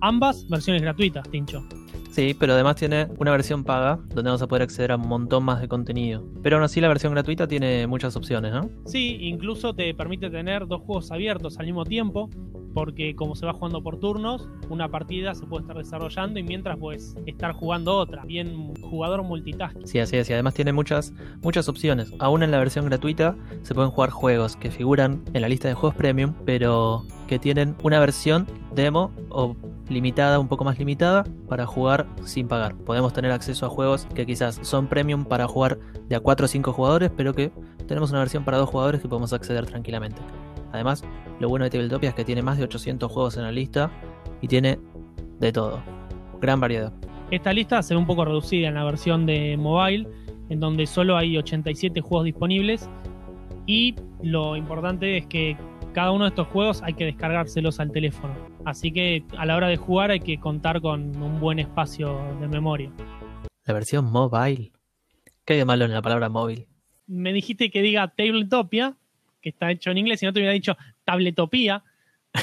Ambas 0.00 0.48
versiones 0.48 0.82
gratuitas, 0.82 1.28
Tincho. 1.28 1.66
Sí, 2.10 2.34
pero 2.38 2.54
además 2.54 2.76
tiene 2.76 3.08
una 3.18 3.30
versión 3.30 3.64
paga 3.64 3.98
donde 4.08 4.24
vamos 4.24 4.42
a 4.42 4.46
poder 4.46 4.62
acceder 4.62 4.92
a 4.92 4.96
un 4.96 5.08
montón 5.08 5.44
más 5.44 5.60
de 5.60 5.68
contenido. 5.68 6.24
Pero 6.42 6.56
aún 6.56 6.64
así 6.64 6.80
la 6.80 6.88
versión 6.88 7.12
gratuita 7.12 7.46
tiene 7.46 7.86
muchas 7.86 8.16
opciones, 8.16 8.52
¿no? 8.52 8.68
Sí, 8.84 9.16
incluso 9.20 9.74
te 9.74 9.94
permite 9.94 10.30
tener 10.30 10.66
dos 10.66 10.82
juegos 10.82 11.10
abiertos 11.12 11.58
al 11.58 11.66
mismo 11.66 11.84
tiempo, 11.84 12.28
porque 12.74 13.14
como 13.14 13.34
se 13.34 13.46
va 13.46 13.52
jugando 13.52 13.82
por 13.82 13.98
turnos, 13.98 14.48
una 14.68 14.88
partida 14.88 15.34
se 15.34 15.46
puede 15.46 15.62
estar 15.62 15.76
desarrollando 15.76 16.38
y 16.38 16.42
mientras 16.42 16.78
puedes 16.78 17.16
estar 17.26 17.52
jugando 17.52 17.96
otra. 17.96 18.24
Bien 18.24 18.74
jugador 18.80 19.22
multitasking. 19.22 19.86
Sí, 19.86 19.98
así 19.98 20.16
es. 20.16 20.28
Y 20.30 20.32
además 20.32 20.54
tiene 20.54 20.72
muchas, 20.72 21.12
muchas 21.42 21.68
opciones. 21.68 22.12
Aún 22.18 22.42
en 22.42 22.50
la 22.50 22.58
versión 22.58 22.86
gratuita 22.86 23.36
se 23.62 23.74
pueden 23.74 23.90
jugar 23.90 24.10
juegos 24.10 24.56
que 24.56 24.70
figuran 24.70 25.22
en 25.32 25.42
la 25.42 25.48
lista 25.48 25.68
de 25.68 25.74
juegos 25.74 25.96
premium, 25.96 26.34
pero 26.44 27.04
que 27.30 27.38
tienen 27.38 27.76
una 27.84 28.00
versión 28.00 28.48
demo 28.74 29.12
o 29.28 29.54
limitada, 29.88 30.40
un 30.40 30.48
poco 30.48 30.64
más 30.64 30.80
limitada, 30.80 31.22
para 31.48 31.64
jugar 31.64 32.08
sin 32.24 32.48
pagar. 32.48 32.74
Podemos 32.74 33.12
tener 33.12 33.30
acceso 33.30 33.66
a 33.66 33.68
juegos 33.68 34.08
que 34.16 34.26
quizás 34.26 34.58
son 34.62 34.88
premium 34.88 35.24
para 35.24 35.46
jugar 35.46 35.78
de 36.08 36.16
a 36.16 36.20
4 36.20 36.46
o 36.46 36.48
5 36.48 36.72
jugadores, 36.72 37.08
pero 37.16 37.32
que 37.32 37.52
tenemos 37.86 38.10
una 38.10 38.18
versión 38.18 38.44
para 38.44 38.58
2 38.58 38.68
jugadores 38.68 39.00
que 39.00 39.06
podemos 39.06 39.32
acceder 39.32 39.64
tranquilamente. 39.64 40.20
Además, 40.72 41.04
lo 41.38 41.48
bueno 41.48 41.64
de 41.64 41.70
Tabletopia 41.70 42.08
es 42.08 42.16
que 42.16 42.24
tiene 42.24 42.42
más 42.42 42.58
de 42.58 42.64
800 42.64 43.08
juegos 43.12 43.36
en 43.36 43.44
la 43.44 43.52
lista 43.52 43.92
y 44.40 44.48
tiene 44.48 44.80
de 45.38 45.52
todo. 45.52 45.80
Gran 46.40 46.58
variedad. 46.58 46.92
Esta 47.30 47.52
lista 47.52 47.80
se 47.84 47.94
ve 47.94 48.00
un 48.00 48.08
poco 48.08 48.24
reducida 48.24 48.66
en 48.66 48.74
la 48.74 48.82
versión 48.82 49.24
de 49.24 49.56
mobile 49.56 50.08
en 50.48 50.58
donde 50.58 50.84
solo 50.84 51.16
hay 51.16 51.38
87 51.38 52.00
juegos 52.00 52.24
disponibles. 52.24 52.90
Y 53.72 53.94
lo 54.20 54.56
importante 54.56 55.16
es 55.16 55.26
que 55.26 55.56
cada 55.94 56.10
uno 56.10 56.24
de 56.24 56.30
estos 56.30 56.48
juegos 56.48 56.82
hay 56.82 56.94
que 56.94 57.04
descargárselos 57.04 57.78
al 57.78 57.92
teléfono. 57.92 58.34
Así 58.64 58.90
que 58.90 59.22
a 59.38 59.46
la 59.46 59.54
hora 59.54 59.68
de 59.68 59.76
jugar 59.76 60.10
hay 60.10 60.18
que 60.18 60.40
contar 60.40 60.80
con 60.80 61.14
un 61.22 61.38
buen 61.38 61.60
espacio 61.60 62.20
de 62.40 62.48
memoria. 62.48 62.90
La 63.66 63.74
versión 63.74 64.10
mobile. 64.10 64.72
¿Qué 65.44 65.52
hay 65.52 65.58
de 65.60 65.64
malo 65.64 65.84
en 65.84 65.92
la 65.92 66.02
palabra 66.02 66.28
móvil? 66.28 66.66
Me 67.06 67.32
dijiste 67.32 67.70
que 67.70 67.80
diga 67.80 68.08
Tabletopia, 68.08 68.96
que 69.40 69.50
está 69.50 69.70
hecho 69.70 69.92
en 69.92 69.98
inglés, 69.98 70.20
y 70.24 70.26
no 70.26 70.32
te 70.32 70.40
hubiera 70.40 70.52
dicho 70.52 70.76
Tabletopía. 71.04 71.84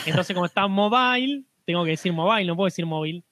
Entonces, 0.05 0.33
como 0.33 0.45
está 0.45 0.65
mobile, 0.69 1.43
tengo 1.65 1.83
que 1.83 1.89
decir 1.89 2.13
mobile, 2.13 2.45
no 2.45 2.55
puedo 2.55 2.67
decir 2.67 2.85
móvil. 2.85 3.25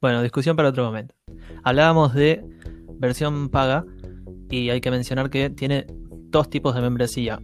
Bueno, 0.00 0.20
discusión 0.20 0.56
para 0.56 0.70
otro 0.70 0.84
momento. 0.84 1.14
Hablábamos 1.62 2.12
de 2.12 2.44
versión 2.98 3.50
paga 3.50 3.84
y 4.50 4.70
hay 4.70 4.80
que 4.80 4.90
mencionar 4.90 5.30
que 5.30 5.48
tiene 5.48 5.86
dos 6.36 6.50
tipos 6.50 6.74
de 6.74 6.82
membresía. 6.82 7.40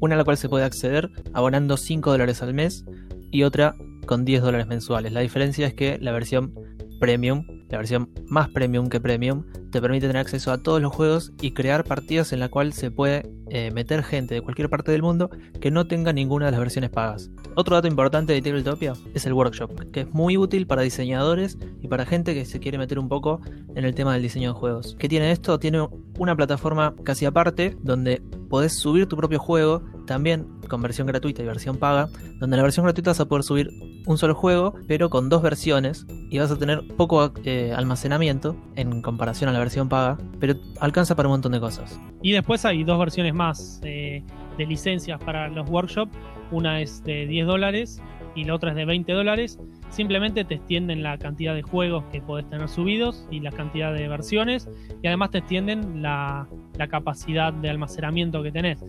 Una 0.00 0.16
a 0.16 0.18
la 0.18 0.24
cual 0.24 0.36
se 0.36 0.48
puede 0.48 0.64
acceder 0.64 1.10
abonando 1.32 1.76
5 1.76 2.10
dólares 2.10 2.42
al 2.42 2.54
mes 2.54 2.84
y 3.30 3.44
otra 3.44 3.76
con 4.04 4.24
10 4.24 4.42
dólares 4.42 4.66
mensuales. 4.66 5.12
La 5.12 5.20
diferencia 5.20 5.64
es 5.64 5.74
que 5.74 5.96
la 6.00 6.10
versión 6.10 6.52
premium, 6.98 7.46
la 7.72 7.78
versión 7.78 8.10
más 8.28 8.50
premium 8.50 8.88
que 8.88 9.00
premium, 9.00 9.44
te 9.70 9.80
permite 9.80 10.06
tener 10.06 10.20
acceso 10.20 10.52
a 10.52 10.62
todos 10.62 10.80
los 10.82 10.94
juegos 10.94 11.32
y 11.40 11.52
crear 11.52 11.84
partidas 11.84 12.32
en 12.34 12.40
la 12.40 12.50
cual 12.50 12.74
se 12.74 12.90
puede 12.90 13.32
eh, 13.48 13.70
meter 13.70 14.02
gente 14.02 14.34
de 14.34 14.42
cualquier 14.42 14.68
parte 14.68 14.92
del 14.92 15.02
mundo 15.02 15.30
que 15.58 15.70
no 15.70 15.86
tenga 15.86 16.12
ninguna 16.12 16.46
de 16.46 16.52
las 16.52 16.60
versiones 16.60 16.90
pagas. 16.90 17.30
Otro 17.54 17.74
dato 17.74 17.88
importante 17.88 18.34
de 18.34 18.42
Tabletopia 18.42 18.92
es 19.14 19.24
el 19.24 19.32
workshop, 19.32 19.90
que 19.90 20.00
es 20.00 20.10
muy 20.12 20.36
útil 20.36 20.66
para 20.66 20.82
diseñadores 20.82 21.56
y 21.80 21.88
para 21.88 22.04
gente 22.04 22.34
que 22.34 22.44
se 22.44 22.60
quiere 22.60 22.76
meter 22.76 22.98
un 22.98 23.08
poco 23.08 23.40
en 23.74 23.86
el 23.86 23.94
tema 23.94 24.12
del 24.12 24.22
diseño 24.22 24.52
de 24.52 24.60
juegos. 24.60 24.94
¿Qué 24.98 25.08
tiene 25.08 25.32
esto? 25.32 25.58
Tiene 25.58 25.88
una 26.18 26.36
plataforma 26.36 26.94
casi 27.04 27.24
aparte 27.24 27.76
donde 27.82 28.22
podés 28.50 28.78
subir 28.78 29.06
tu 29.06 29.16
propio 29.16 29.38
juego, 29.38 29.82
también 30.12 30.46
con 30.68 30.82
versión 30.82 31.06
gratuita 31.06 31.42
y 31.42 31.46
versión 31.46 31.78
paga, 31.78 32.08
donde 32.38 32.54
en 32.54 32.58
la 32.58 32.62
versión 32.62 32.84
gratuita 32.84 33.10
vas 33.10 33.20
a 33.20 33.24
poder 33.24 33.44
subir 33.44 33.70
un 34.04 34.18
solo 34.18 34.34
juego, 34.34 34.74
pero 34.86 35.08
con 35.08 35.30
dos 35.30 35.40
versiones 35.40 36.06
y 36.28 36.38
vas 36.38 36.50
a 36.50 36.58
tener 36.58 36.82
poco 36.98 37.32
eh, 37.44 37.72
almacenamiento 37.74 38.54
en 38.76 39.00
comparación 39.00 39.48
a 39.48 39.54
la 39.54 39.58
versión 39.58 39.88
paga, 39.88 40.18
pero 40.38 40.54
alcanza 40.80 41.16
para 41.16 41.28
un 41.28 41.32
montón 41.32 41.52
de 41.52 41.60
cosas. 41.60 41.98
Y 42.20 42.32
después 42.32 42.66
hay 42.66 42.84
dos 42.84 42.98
versiones 42.98 43.32
más 43.32 43.80
eh, 43.84 44.22
de 44.58 44.66
licencias 44.66 45.18
para 45.24 45.48
los 45.48 45.68
workshops. 45.70 46.14
Una 46.50 46.82
es 46.82 47.02
de 47.04 47.26
10 47.26 47.46
dólares 47.46 48.02
y 48.34 48.44
la 48.44 48.54
otra 48.54 48.70
es 48.70 48.76
de 48.76 48.84
20 48.84 49.10
dólares. 49.12 49.58
Simplemente 49.88 50.44
te 50.44 50.56
extienden 50.56 51.02
la 51.02 51.16
cantidad 51.16 51.54
de 51.54 51.62
juegos 51.62 52.04
que 52.12 52.20
podés 52.20 52.48
tener 52.50 52.68
subidos 52.68 53.26
y 53.30 53.40
la 53.40 53.50
cantidad 53.50 53.94
de 53.94 54.08
versiones. 54.08 54.68
Y 55.02 55.06
además 55.06 55.30
te 55.30 55.38
extienden 55.38 56.02
la, 56.02 56.46
la 56.76 56.88
capacidad 56.88 57.50
de 57.52 57.70
almacenamiento 57.70 58.42
que 58.42 58.52
tenés. 58.52 58.84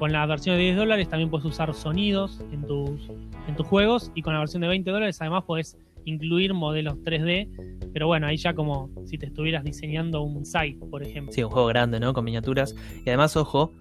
Con 0.00 0.12
la 0.12 0.24
versión 0.24 0.56
de 0.56 0.62
10 0.62 0.76
dólares 0.78 1.10
también 1.10 1.28
puedes 1.28 1.44
usar 1.44 1.74
sonidos 1.74 2.40
en 2.52 2.66
tus, 2.66 3.10
en 3.46 3.54
tus 3.54 3.66
juegos. 3.66 4.10
Y 4.14 4.22
con 4.22 4.32
la 4.32 4.38
versión 4.38 4.62
de 4.62 4.68
20 4.68 4.90
dólares 4.90 5.20
además 5.20 5.44
podés 5.44 5.76
incluir 6.06 6.54
modelos 6.54 6.94
3D, 7.04 7.90
pero 7.92 8.06
bueno, 8.06 8.26
ahí 8.26 8.38
ya 8.38 8.54
como 8.54 8.88
si 9.04 9.18
te 9.18 9.26
estuvieras 9.26 9.62
diseñando 9.62 10.22
un 10.22 10.46
site, 10.46 10.78
por 10.90 11.02
ejemplo. 11.02 11.34
Sí, 11.34 11.42
un 11.42 11.50
juego 11.50 11.68
grande, 11.68 12.00
¿no? 12.00 12.14
Con 12.14 12.24
miniaturas. 12.24 12.74
Y 13.04 13.10
además, 13.10 13.36
ojo, 13.36 13.74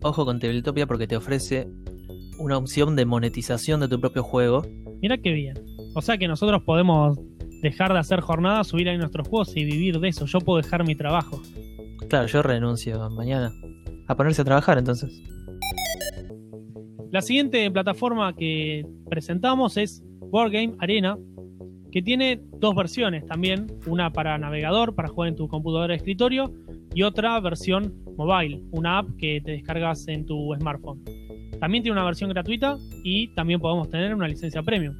ojo 0.00 0.24
con 0.24 0.38
Tabletopia 0.38 0.86
porque 0.86 1.08
te 1.08 1.16
ofrece 1.16 1.66
una 2.38 2.56
opción 2.56 2.94
de 2.94 3.04
monetización 3.04 3.80
de 3.80 3.88
tu 3.88 4.00
propio 4.00 4.22
juego. 4.22 4.62
Mira 5.02 5.18
qué 5.18 5.32
bien. 5.32 5.56
O 5.96 6.02
sea 6.02 6.18
que 6.18 6.28
nosotros 6.28 6.62
podemos 6.62 7.18
dejar 7.62 7.92
de 7.92 7.98
hacer 7.98 8.20
jornadas, 8.20 8.68
subir 8.68 8.88
ahí 8.88 8.96
nuestros 8.96 9.26
juegos 9.26 9.56
y 9.56 9.64
vivir 9.64 9.98
de 9.98 10.06
eso. 10.06 10.24
Yo 10.26 10.38
puedo 10.38 10.62
dejar 10.62 10.86
mi 10.86 10.94
trabajo. 10.94 11.42
Claro, 12.08 12.28
yo 12.28 12.42
renuncio 12.44 13.10
mañana. 13.10 13.52
A 14.06 14.14
ponerse 14.14 14.42
a 14.42 14.44
trabajar 14.44 14.78
entonces. 14.78 15.20
La 17.14 17.22
siguiente 17.22 17.70
plataforma 17.70 18.34
que 18.34 18.84
presentamos 19.08 19.76
es 19.76 20.02
Wargame 20.18 20.74
Arena, 20.80 21.16
que 21.92 22.02
tiene 22.02 22.40
dos 22.58 22.74
versiones 22.74 23.24
también, 23.24 23.68
una 23.86 24.12
para 24.12 24.36
navegador, 24.36 24.96
para 24.96 25.10
jugar 25.10 25.28
en 25.28 25.36
tu 25.36 25.46
computadora 25.46 25.92
de 25.92 25.98
escritorio, 25.98 26.52
y 26.92 27.04
otra 27.04 27.38
versión 27.38 27.94
mobile, 28.16 28.64
una 28.72 28.98
app 28.98 29.10
que 29.16 29.40
te 29.40 29.52
descargas 29.52 30.08
en 30.08 30.26
tu 30.26 30.56
smartphone. 30.58 31.04
También 31.60 31.84
tiene 31.84 31.92
una 31.92 32.04
versión 32.04 32.30
gratuita 32.30 32.78
y 33.04 33.32
también 33.36 33.60
podemos 33.60 33.88
tener 33.90 34.12
una 34.12 34.26
licencia 34.26 34.64
premium. 34.64 34.96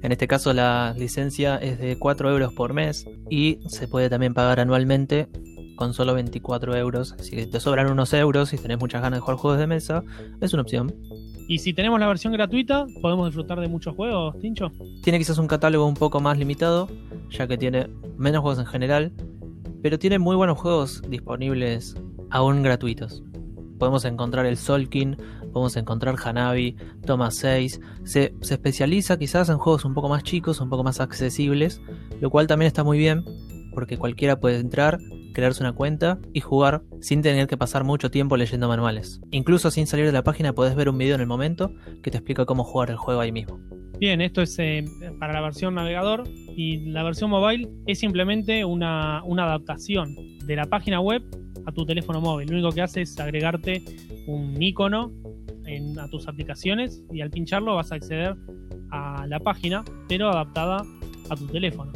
En 0.00 0.10
este 0.10 0.26
caso 0.26 0.54
la 0.54 0.94
licencia 0.96 1.56
es 1.56 1.78
de 1.78 1.98
4 1.98 2.30
euros 2.30 2.54
por 2.54 2.72
mes 2.72 3.06
y 3.28 3.58
se 3.66 3.88
puede 3.88 4.08
también 4.08 4.32
pagar 4.32 4.58
anualmente 4.58 5.28
con 5.76 5.92
solo 5.92 6.14
24 6.14 6.76
euros. 6.76 7.14
Si 7.18 7.44
te 7.44 7.60
sobran 7.60 7.90
unos 7.90 8.14
euros 8.14 8.54
y 8.54 8.56
tenés 8.56 8.78
muchas 8.78 9.02
ganas 9.02 9.18
de 9.18 9.20
jugar 9.20 9.36
juegos 9.36 9.60
de 9.60 9.66
mesa, 9.66 10.02
es 10.40 10.54
una 10.54 10.62
opción. 10.62 10.94
Y 11.52 11.58
si 11.58 11.74
tenemos 11.74 12.00
la 12.00 12.06
versión 12.06 12.32
gratuita, 12.32 12.86
podemos 13.02 13.26
disfrutar 13.26 13.60
de 13.60 13.68
muchos 13.68 13.94
juegos, 13.94 14.38
Tincho. 14.38 14.72
Tiene 15.02 15.18
quizás 15.18 15.36
un 15.36 15.46
catálogo 15.46 15.86
un 15.86 15.92
poco 15.92 16.18
más 16.18 16.38
limitado, 16.38 16.88
ya 17.28 17.46
que 17.46 17.58
tiene 17.58 17.90
menos 18.16 18.40
juegos 18.40 18.58
en 18.58 18.64
general, 18.64 19.12
pero 19.82 19.98
tiene 19.98 20.18
muy 20.18 20.34
buenos 20.34 20.58
juegos 20.58 21.02
disponibles 21.10 21.94
aún 22.30 22.62
gratuitos. 22.62 23.22
Podemos 23.78 24.06
encontrar 24.06 24.46
el 24.46 24.56
Solkin, 24.56 25.18
podemos 25.52 25.76
encontrar 25.76 26.16
Hanabi, 26.24 26.74
Thomas 27.04 27.36
6. 27.36 27.82
Se, 28.04 28.34
se 28.40 28.54
especializa 28.54 29.18
quizás 29.18 29.50
en 29.50 29.58
juegos 29.58 29.84
un 29.84 29.92
poco 29.92 30.08
más 30.08 30.22
chicos, 30.22 30.58
un 30.62 30.70
poco 30.70 30.84
más 30.84 31.00
accesibles, 31.00 31.82
lo 32.22 32.30
cual 32.30 32.46
también 32.46 32.68
está 32.68 32.82
muy 32.82 32.96
bien, 32.96 33.26
porque 33.72 33.96
cualquiera 33.96 34.38
puede 34.38 34.58
entrar 34.58 34.98
crearse 35.32 35.62
una 35.62 35.72
cuenta 35.72 36.18
y 36.32 36.40
jugar 36.40 36.82
sin 37.00 37.22
tener 37.22 37.46
que 37.46 37.56
pasar 37.56 37.84
mucho 37.84 38.10
tiempo 38.10 38.36
leyendo 38.36 38.68
manuales. 38.68 39.20
Incluso 39.30 39.70
sin 39.70 39.86
salir 39.86 40.06
de 40.06 40.12
la 40.12 40.22
página 40.22 40.52
puedes 40.52 40.74
ver 40.74 40.88
un 40.88 40.98
video 40.98 41.14
en 41.14 41.20
el 41.20 41.26
momento 41.26 41.72
que 42.02 42.10
te 42.10 42.18
explica 42.18 42.44
cómo 42.44 42.64
jugar 42.64 42.90
el 42.90 42.96
juego 42.96 43.20
ahí 43.20 43.32
mismo. 43.32 43.58
Bien, 43.98 44.20
esto 44.20 44.42
es 44.42 44.58
eh, 44.58 44.84
para 45.18 45.32
la 45.32 45.40
versión 45.40 45.74
navegador 45.74 46.24
y 46.56 46.90
la 46.90 47.02
versión 47.02 47.30
mobile 47.30 47.68
es 47.86 48.00
simplemente 48.00 48.64
una, 48.64 49.22
una 49.24 49.44
adaptación 49.44 50.16
de 50.44 50.56
la 50.56 50.66
página 50.66 51.00
web 51.00 51.22
a 51.66 51.72
tu 51.72 51.86
teléfono 51.86 52.20
móvil. 52.20 52.48
Lo 52.48 52.54
único 52.54 52.72
que 52.72 52.82
hace 52.82 53.02
es 53.02 53.18
agregarte 53.20 53.82
un 54.26 54.60
icono 54.60 55.12
en, 55.66 55.98
a 55.98 56.08
tus 56.08 56.26
aplicaciones 56.26 57.04
y 57.12 57.20
al 57.20 57.30
pincharlo 57.30 57.76
vas 57.76 57.92
a 57.92 57.96
acceder 57.96 58.36
a 58.90 59.26
la 59.28 59.38
página, 59.38 59.84
pero 60.08 60.28
adaptada 60.28 60.84
a 61.30 61.36
tu 61.36 61.46
teléfono. 61.46 61.92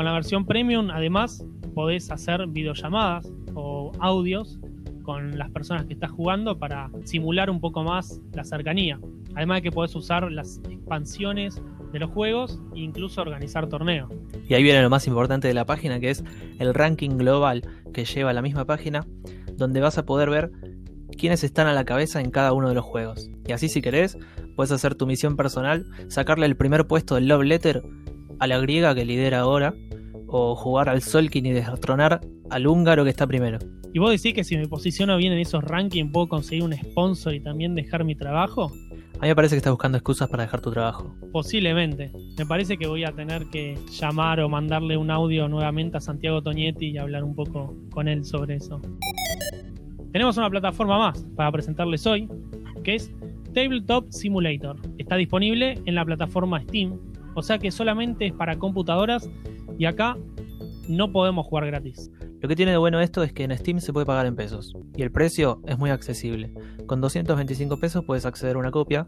Con 0.00 0.06
la 0.06 0.14
versión 0.14 0.46
premium, 0.46 0.88
además, 0.90 1.44
podés 1.74 2.10
hacer 2.10 2.46
videollamadas 2.46 3.30
o 3.54 3.92
audios 4.00 4.58
con 5.02 5.36
las 5.36 5.50
personas 5.50 5.84
que 5.84 5.92
estás 5.92 6.10
jugando 6.10 6.58
para 6.58 6.88
simular 7.04 7.50
un 7.50 7.60
poco 7.60 7.84
más 7.84 8.18
la 8.32 8.44
cercanía. 8.44 8.98
Además 9.34 9.58
de 9.58 9.62
que 9.64 9.70
podés 9.70 9.94
usar 9.94 10.32
las 10.32 10.58
expansiones 10.70 11.60
de 11.92 11.98
los 11.98 12.10
juegos 12.12 12.62
e 12.74 12.78
incluso 12.78 13.20
organizar 13.20 13.68
torneos. 13.68 14.10
Y 14.48 14.54
ahí 14.54 14.62
viene 14.62 14.80
lo 14.80 14.88
más 14.88 15.06
importante 15.06 15.48
de 15.48 15.52
la 15.52 15.66
página, 15.66 16.00
que 16.00 16.08
es 16.08 16.24
el 16.58 16.72
ranking 16.72 17.18
global 17.18 17.60
que 17.92 18.06
lleva 18.06 18.32
la 18.32 18.40
misma 18.40 18.64
página, 18.64 19.06
donde 19.58 19.82
vas 19.82 19.98
a 19.98 20.06
poder 20.06 20.30
ver 20.30 20.50
quiénes 21.18 21.44
están 21.44 21.66
a 21.66 21.74
la 21.74 21.84
cabeza 21.84 22.22
en 22.22 22.30
cada 22.30 22.54
uno 22.54 22.70
de 22.70 22.74
los 22.74 22.86
juegos. 22.86 23.30
Y 23.46 23.52
así 23.52 23.68
si 23.68 23.82
querés, 23.82 24.16
puedes 24.56 24.72
hacer 24.72 24.94
tu 24.94 25.06
misión 25.06 25.36
personal, 25.36 25.84
sacarle 26.08 26.46
el 26.46 26.56
primer 26.56 26.86
puesto 26.86 27.16
del 27.16 27.28
Love 27.28 27.44
Letter 27.44 27.82
a 28.40 28.46
la 28.46 28.58
griega 28.58 28.94
que 28.94 29.04
lidera 29.04 29.40
ahora, 29.40 29.74
o 30.26 30.56
jugar 30.56 30.88
al 30.88 31.02
Solkin 31.02 31.46
y 31.46 31.52
destronar 31.52 32.20
al 32.50 32.66
húngaro 32.66 33.04
que 33.04 33.10
está 33.10 33.26
primero. 33.26 33.58
¿Y 33.92 33.98
vos 33.98 34.10
decís 34.10 34.34
que 34.34 34.44
si 34.44 34.56
me 34.56 34.68
posiciono 34.68 35.16
bien 35.16 35.32
en 35.32 35.40
esos 35.40 35.64
rankings 35.64 36.12
puedo 36.12 36.28
conseguir 36.28 36.64
un 36.64 36.72
sponsor 36.72 37.34
y 37.34 37.40
también 37.40 37.74
dejar 37.74 38.04
mi 38.04 38.14
trabajo? 38.14 38.72
A 39.20 39.24
mí 39.24 39.28
me 39.28 39.34
parece 39.34 39.54
que 39.54 39.58
estás 39.58 39.72
buscando 39.72 39.98
excusas 39.98 40.28
para 40.30 40.44
dejar 40.44 40.60
tu 40.60 40.70
trabajo. 40.70 41.14
Posiblemente. 41.32 42.10
Me 42.38 42.46
parece 42.46 42.78
que 42.78 42.86
voy 42.86 43.04
a 43.04 43.12
tener 43.12 43.46
que 43.46 43.76
llamar 43.90 44.40
o 44.40 44.48
mandarle 44.48 44.96
un 44.96 45.10
audio 45.10 45.48
nuevamente 45.48 45.98
a 45.98 46.00
Santiago 46.00 46.40
Toñetti 46.40 46.86
y 46.86 46.98
hablar 46.98 47.24
un 47.24 47.34
poco 47.34 47.74
con 47.90 48.08
él 48.08 48.24
sobre 48.24 48.56
eso. 48.56 48.80
Tenemos 50.12 50.36
una 50.38 50.48
plataforma 50.48 50.98
más 50.98 51.22
para 51.36 51.52
presentarles 51.52 52.06
hoy, 52.06 52.28
que 52.82 52.94
es 52.94 53.12
Tabletop 53.52 54.10
Simulator. 54.10 54.76
Está 54.98 55.16
disponible 55.16 55.78
en 55.84 55.96
la 55.96 56.04
plataforma 56.04 56.62
Steam, 56.62 56.98
o 57.34 57.42
sea 57.42 57.58
que 57.58 57.70
solamente 57.70 58.26
es 58.26 58.32
para 58.32 58.58
computadoras 58.58 59.28
y 59.78 59.84
acá 59.84 60.16
no 60.88 61.12
podemos 61.12 61.46
jugar 61.46 61.66
gratis. 61.66 62.10
Lo 62.40 62.48
que 62.48 62.56
tiene 62.56 62.72
de 62.72 62.78
bueno 62.78 63.00
esto 63.00 63.22
es 63.22 63.32
que 63.32 63.44
en 63.44 63.56
Steam 63.56 63.80
se 63.80 63.92
puede 63.92 64.06
pagar 64.06 64.26
en 64.26 64.34
pesos 64.34 64.74
y 64.96 65.02
el 65.02 65.12
precio 65.12 65.60
es 65.66 65.78
muy 65.78 65.90
accesible. 65.90 66.52
Con 66.86 67.00
225 67.00 67.78
pesos 67.78 68.04
puedes 68.04 68.26
acceder 68.26 68.56
a 68.56 68.58
una 68.58 68.70
copia, 68.70 69.06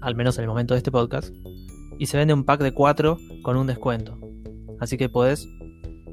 al 0.00 0.14
menos 0.14 0.38
en 0.38 0.44
el 0.44 0.48
momento 0.48 0.74
de 0.74 0.78
este 0.78 0.92
podcast, 0.92 1.34
y 1.98 2.06
se 2.06 2.16
vende 2.16 2.34
un 2.34 2.44
pack 2.44 2.62
de 2.62 2.72
4 2.72 3.18
con 3.42 3.56
un 3.56 3.66
descuento. 3.66 4.18
Así 4.80 4.96
que 4.96 5.08
podés, 5.08 5.48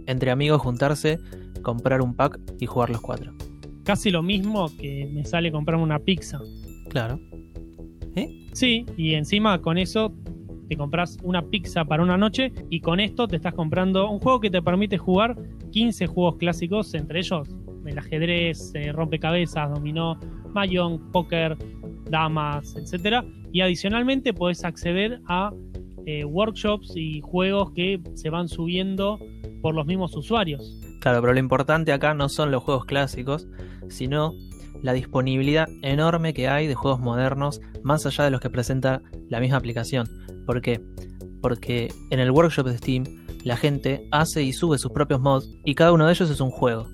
entre 0.08 0.32
amigos, 0.32 0.62
juntarse, 0.62 1.20
comprar 1.62 2.02
un 2.02 2.16
pack 2.16 2.40
y 2.60 2.66
jugar 2.66 2.90
los 2.90 3.02
4. 3.02 3.34
Casi 3.84 4.10
lo 4.10 4.24
mismo 4.24 4.72
que 4.78 5.08
me 5.14 5.26
sale 5.26 5.52
comprarme 5.52 5.84
una 5.84 6.00
pizza. 6.00 6.40
Claro. 6.90 7.20
¿Eh? 8.16 8.48
Sí, 8.54 8.86
y 8.98 9.14
encima 9.14 9.62
con 9.62 9.78
eso 9.78 10.14
te 10.68 10.78
compras 10.78 11.18
una 11.24 11.42
pizza 11.44 11.86
para 11.86 12.04
una 12.04 12.18
noche 12.18 12.52
y 12.70 12.80
con 12.82 13.00
esto 13.00 13.28
te 13.28 13.36
estás 13.36 13.54
comprando 13.54 14.10
un 14.10 14.20
juego 14.20 14.40
que 14.40 14.50
te 14.50 14.62
permite 14.62 14.98
jugar 14.98 15.36
15 15.72 16.08
juegos 16.08 16.38
clásicos, 16.38 16.94
entre 16.94 17.20
ellos 17.20 17.48
el 17.86 17.98
ajedrez, 18.00 18.72
eh, 18.74 18.92
rompecabezas, 18.92 19.70
dominó, 19.70 20.20
mayón, 20.54 21.12
póker, 21.12 21.58
damas, 22.10 22.76
etc. 22.76 23.24
Y 23.52 23.62
adicionalmente 23.62 24.34
podés 24.34 24.64
acceder 24.64 25.22
a 25.28 25.54
eh, 26.06 26.26
workshops 26.26 26.94
y 26.96 27.22
juegos 27.22 27.72
que 27.72 28.02
se 28.16 28.30
van 28.30 28.48
subiendo 28.48 29.20
por 29.62 29.76
los 29.76 29.86
mismos 29.86 30.16
usuarios. 30.16 30.80
Claro, 31.02 31.22
pero 31.22 31.34
lo 31.34 31.40
importante 31.40 31.94
acá 31.94 32.14
no 32.14 32.30
son 32.30 32.52
los 32.52 32.64
juegos 32.64 32.86
clásicos, 32.86 33.48
sino 33.90 34.34
la 34.82 34.94
disponibilidad 34.94 35.68
enorme 35.82 36.34
que 36.34 36.48
hay 36.48 36.68
de 36.68 36.76
juegos 36.76 37.00
modernos 37.00 37.62
más 37.84 38.06
allá 38.06 38.24
de 38.24 38.32
los 38.32 38.42
que 38.42 38.50
presenta 38.50 39.02
la 39.30 39.40
misma 39.40 39.58
aplicación. 39.58 40.08
¿Por 40.46 40.62
qué? 40.62 40.82
Porque 41.42 41.94
en 42.10 42.20
el 42.20 42.32
workshop 42.32 42.68
de 42.68 42.78
Steam 42.78 43.04
la 43.44 43.58
gente 43.58 44.08
hace 44.12 44.44
y 44.44 44.54
sube 44.54 44.78
sus 44.78 44.92
propios 44.92 45.22
mods 45.22 45.50
y 45.64 45.76
cada 45.76 45.92
uno 45.92 46.06
de 46.06 46.14
ellos 46.14 46.30
es 46.30 46.42
un 46.42 46.52
juego. 46.52 46.88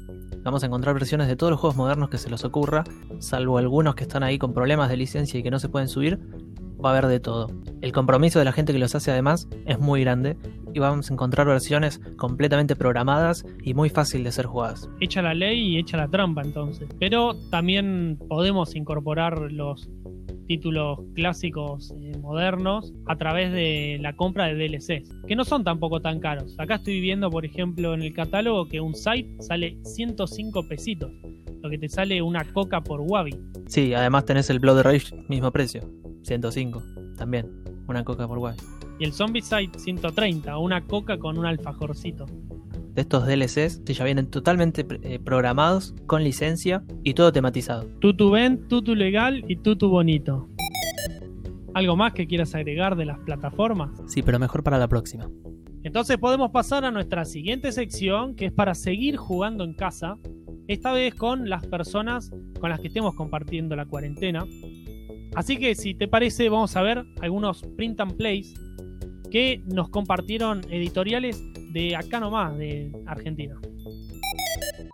Vamos 0.43 0.63
a 0.63 0.65
encontrar 0.65 0.95
versiones 0.95 1.27
de 1.27 1.35
todos 1.35 1.51
los 1.51 1.59
juegos 1.59 1.77
modernos 1.77 2.09
que 2.09 2.17
se 2.17 2.29
les 2.29 2.43
ocurra, 2.43 2.83
salvo 3.19 3.57
algunos 3.57 3.95
que 3.95 4.03
están 4.03 4.23
ahí 4.23 4.39
con 4.39 4.53
problemas 4.53 4.89
de 4.89 4.97
licencia 4.97 5.39
y 5.39 5.43
que 5.43 5.51
no 5.51 5.59
se 5.59 5.69
pueden 5.69 5.87
subir, 5.87 6.19
va 6.83 6.89
a 6.89 6.97
haber 6.97 7.07
de 7.07 7.19
todo. 7.19 7.47
El 7.81 7.91
compromiso 7.91 8.39
de 8.39 8.45
la 8.45 8.51
gente 8.51 8.73
que 8.73 8.79
los 8.79 8.95
hace 8.95 9.11
además 9.11 9.47
es 9.65 9.79
muy 9.79 10.01
grande 10.01 10.37
y 10.73 10.79
vamos 10.79 11.09
a 11.09 11.13
encontrar 11.13 11.47
versiones 11.47 11.99
completamente 12.17 12.75
programadas 12.75 13.45
y 13.63 13.73
muy 13.73 13.89
fácil 13.89 14.23
de 14.23 14.31
ser 14.31 14.45
jugadas. 14.45 14.89
Echa 14.99 15.21
la 15.21 15.33
ley 15.33 15.59
y 15.59 15.77
echa 15.77 15.97
la 15.97 16.07
trampa 16.07 16.41
entonces. 16.41 16.89
Pero 16.99 17.35
también 17.49 18.17
podemos 18.27 18.75
incorporar 18.75 19.51
los 19.51 19.89
títulos 20.51 20.99
clásicos 21.13 21.93
eh, 21.95 22.17
modernos 22.19 22.93
a 23.07 23.15
través 23.15 23.53
de 23.53 23.97
la 24.01 24.17
compra 24.17 24.47
de 24.47 24.55
DLCs, 24.55 25.09
que 25.25 25.35
no 25.35 25.45
son 25.45 25.63
tampoco 25.63 26.01
tan 26.01 26.19
caros. 26.19 26.55
Acá 26.59 26.75
estoy 26.75 26.99
viendo, 26.99 27.29
por 27.29 27.45
ejemplo, 27.45 27.93
en 27.93 28.01
el 28.01 28.13
catálogo 28.13 28.67
que 28.67 28.81
un 28.81 28.93
site 28.93 29.41
sale 29.41 29.77
105 29.83 30.67
pesitos, 30.67 31.09
lo 31.61 31.69
que 31.69 31.77
te 31.77 31.87
sale 31.87 32.21
una 32.21 32.43
coca 32.43 32.81
por 32.81 32.99
Wabi. 32.99 33.33
Sí, 33.67 33.93
además 33.93 34.25
tenés 34.25 34.49
el 34.49 34.59
Blood 34.59 34.81
Rage, 34.81 35.15
mismo 35.29 35.51
precio, 35.51 35.89
105, 36.23 36.83
también, 37.17 37.49
una 37.87 38.03
coca 38.03 38.27
por 38.27 38.37
Wabi. 38.39 38.57
Y 39.01 39.03
el 39.03 39.13
Zombie 39.13 39.41
Site 39.41 39.79
130, 39.79 40.59
una 40.59 40.85
coca 40.85 41.17
con 41.17 41.39
un 41.39 41.47
alfajorcito. 41.47 42.27
De 42.93 43.01
estos 43.01 43.25
DLCs, 43.25 43.81
que 43.83 43.95
ya 43.95 44.05
vienen 44.05 44.29
totalmente 44.29 44.85
eh, 45.01 45.17
programados, 45.17 45.95
con 46.05 46.23
licencia 46.23 46.83
y 47.03 47.15
todo 47.15 47.31
tematizado. 47.31 47.85
Tutu 47.99 48.29
Ben, 48.29 48.67
Tutu 48.67 48.93
Legal 48.93 49.43
y 49.47 49.55
Tutu 49.55 49.89
Bonito. 49.89 50.47
¿Algo 51.73 51.95
más 51.95 52.13
que 52.13 52.27
quieras 52.27 52.53
agregar 52.53 52.95
de 52.95 53.05
las 53.05 53.17
plataformas? 53.21 53.89
Sí, 54.05 54.21
pero 54.21 54.37
mejor 54.37 54.61
para 54.61 54.77
la 54.77 54.87
próxima. 54.87 55.27
Entonces 55.81 56.19
podemos 56.19 56.51
pasar 56.51 56.85
a 56.85 56.91
nuestra 56.91 57.25
siguiente 57.25 57.71
sección, 57.71 58.35
que 58.35 58.45
es 58.45 58.51
para 58.51 58.75
seguir 58.75 59.17
jugando 59.17 59.63
en 59.63 59.73
casa, 59.73 60.19
esta 60.67 60.93
vez 60.93 61.15
con 61.15 61.49
las 61.49 61.65
personas 61.65 62.29
con 62.59 62.69
las 62.69 62.79
que 62.79 62.89
estemos 62.89 63.15
compartiendo 63.15 63.75
la 63.75 63.87
cuarentena. 63.87 64.45
Así 65.33 65.57
que 65.57 65.73
si 65.73 65.95
te 65.95 66.07
parece, 66.07 66.49
vamos 66.49 66.75
a 66.75 66.83
ver 66.83 67.03
algunos 67.19 67.63
print 67.75 67.99
and 67.99 68.15
plays 68.15 68.53
que 69.31 69.61
nos 69.65 69.89
compartieron 69.89 70.61
editoriales 70.69 71.41
de 71.73 71.95
acá 71.95 72.19
nomás, 72.19 72.57
de 72.57 72.91
Argentina. 73.07 73.59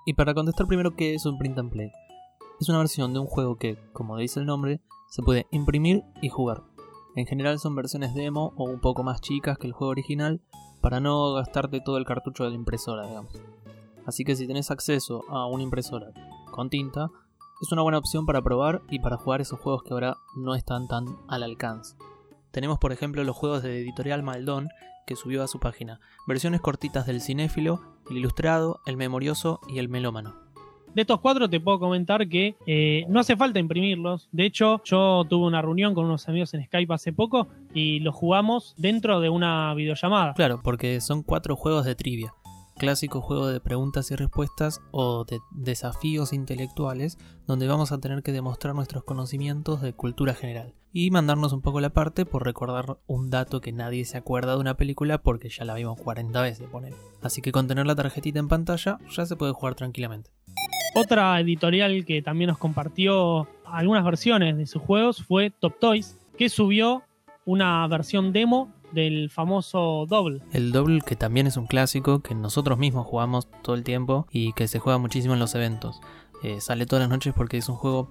Y 0.05 0.13
para 0.13 0.33
contestar 0.33 0.67
primero, 0.67 0.95
¿qué 0.95 1.15
es 1.15 1.25
un 1.25 1.37
print 1.37 1.57
and 1.57 1.71
play? 1.71 1.91
Es 2.61 2.69
una 2.69 2.77
versión 2.77 3.13
de 3.13 3.19
un 3.19 3.27
juego 3.27 3.57
que, 3.57 3.77
como 3.93 4.17
dice 4.17 4.39
el 4.39 4.45
nombre, 4.45 4.79
se 5.09 5.21
puede 5.21 5.47
imprimir 5.51 6.03
y 6.21 6.29
jugar. 6.29 6.63
En 7.15 7.25
general 7.25 7.59
son 7.59 7.75
versiones 7.75 8.13
demo 8.13 8.53
o 8.57 8.65
un 8.65 8.79
poco 8.79 9.03
más 9.03 9.21
chicas 9.21 9.57
que 9.57 9.67
el 9.67 9.73
juego 9.73 9.91
original 9.91 10.39
para 10.81 10.99
no 10.99 11.33
gastarte 11.33 11.81
todo 11.81 11.97
el 11.97 12.05
cartucho 12.05 12.43
de 12.43 12.51
la 12.51 12.55
impresora, 12.55 13.07
digamos. 13.07 13.33
Así 14.05 14.23
que 14.23 14.35
si 14.35 14.47
tenés 14.47 14.71
acceso 14.71 15.23
a 15.29 15.47
una 15.47 15.63
impresora 15.63 16.11
con 16.51 16.69
tinta, 16.69 17.09
es 17.61 17.71
una 17.71 17.81
buena 17.81 17.97
opción 17.97 18.25
para 18.25 18.41
probar 18.41 18.81
y 18.89 18.99
para 18.99 19.17
jugar 19.17 19.41
esos 19.41 19.59
juegos 19.59 19.83
que 19.83 19.93
ahora 19.93 20.17
no 20.35 20.55
están 20.55 20.87
tan 20.87 21.05
al 21.27 21.43
alcance. 21.43 21.95
Tenemos 22.51 22.79
por 22.79 22.91
ejemplo 22.91 23.23
los 23.23 23.35
juegos 23.35 23.63
de 23.63 23.81
Editorial 23.81 24.23
Maldón 24.23 24.69
que 25.05 25.15
subió 25.15 25.43
a 25.43 25.47
su 25.47 25.59
página, 25.59 25.99
versiones 26.27 26.61
cortitas 26.61 27.07
del 27.07 27.21
cinéfilo, 27.21 27.81
el 28.09 28.17
ilustrado, 28.17 28.81
el 28.85 28.97
memorioso 28.97 29.61
y 29.69 29.79
el 29.79 29.89
melómano. 29.89 30.35
De 30.93 31.01
estos 31.01 31.19
cuatro 31.19 31.49
te 31.49 31.59
puedo 31.59 31.79
comentar 31.79 32.27
que 32.27 32.55
eh, 32.65 33.05
no 33.07 33.19
hace 33.19 33.37
falta 33.37 33.59
imprimirlos. 33.59 34.27
De 34.31 34.45
hecho, 34.45 34.81
yo 34.83 35.25
tuve 35.29 35.45
una 35.45 35.61
reunión 35.61 35.93
con 35.93 36.05
unos 36.05 36.27
amigos 36.27 36.53
en 36.55 36.65
Skype 36.65 36.93
hace 36.93 37.13
poco 37.13 37.47
y 37.73 37.99
los 37.99 38.15
jugamos 38.15 38.73
dentro 38.77 39.19
de 39.19 39.29
una 39.29 39.73
videollamada. 39.75 40.33
Claro, 40.33 40.59
porque 40.63 40.99
son 40.99 41.23
cuatro 41.23 41.55
juegos 41.55 41.85
de 41.85 41.95
trivia 41.95 42.33
clásico 42.77 43.21
juego 43.21 43.47
de 43.47 43.59
preguntas 43.59 44.11
y 44.11 44.15
respuestas 44.15 44.81
o 44.91 45.25
de 45.25 45.39
desafíos 45.51 46.33
intelectuales 46.33 47.17
donde 47.45 47.67
vamos 47.67 47.91
a 47.91 47.99
tener 47.99 48.23
que 48.23 48.31
demostrar 48.31 48.75
nuestros 48.75 49.03
conocimientos 49.03 49.81
de 49.81 49.93
cultura 49.93 50.33
general 50.33 50.73
y 50.93 51.11
mandarnos 51.11 51.53
un 51.53 51.61
poco 51.61 51.79
la 51.79 51.91
parte 51.91 52.25
por 52.25 52.43
recordar 52.45 52.97
un 53.05 53.29
dato 53.29 53.61
que 53.61 53.71
nadie 53.71 54.05
se 54.05 54.17
acuerda 54.17 54.53
de 54.53 54.61
una 54.61 54.77
película 54.77 55.19
porque 55.19 55.49
ya 55.49 55.65
la 55.65 55.75
vimos 55.75 55.99
40 56.01 56.41
veces. 56.41 56.67
Así 57.21 57.41
que 57.41 57.51
con 57.51 57.67
tener 57.67 57.85
la 57.85 57.95
tarjetita 57.95 58.39
en 58.39 58.47
pantalla 58.47 58.99
ya 59.15 59.25
se 59.25 59.35
puede 59.35 59.53
jugar 59.53 59.75
tranquilamente. 59.75 60.31
Otra 60.95 61.39
editorial 61.39 62.05
que 62.05 62.21
también 62.21 62.47
nos 62.47 62.57
compartió 62.57 63.47
algunas 63.65 64.03
versiones 64.03 64.57
de 64.57 64.65
sus 64.65 64.81
juegos 64.81 65.23
fue 65.23 65.51
Top 65.51 65.77
Toys, 65.79 66.17
que 66.37 66.49
subió 66.49 67.03
una 67.45 67.87
versión 67.87 68.33
demo 68.33 68.73
del 68.91 69.29
famoso 69.29 70.05
Double. 70.07 70.41
El 70.53 70.71
Double 70.71 71.01
que 71.05 71.15
también 71.15 71.47
es 71.47 71.57
un 71.57 71.67
clásico 71.67 72.21
que 72.21 72.35
nosotros 72.35 72.77
mismos 72.77 73.05
jugamos 73.05 73.47
todo 73.61 73.75
el 73.75 73.83
tiempo 73.83 74.27
y 74.31 74.53
que 74.53 74.67
se 74.67 74.79
juega 74.79 74.97
muchísimo 74.97 75.33
en 75.33 75.39
los 75.39 75.55
eventos. 75.55 75.99
Eh, 76.43 76.61
sale 76.61 76.85
todas 76.85 77.03
las 77.03 77.09
noches 77.09 77.33
porque 77.35 77.57
es 77.57 77.67
un 77.69 77.75
juego 77.75 78.09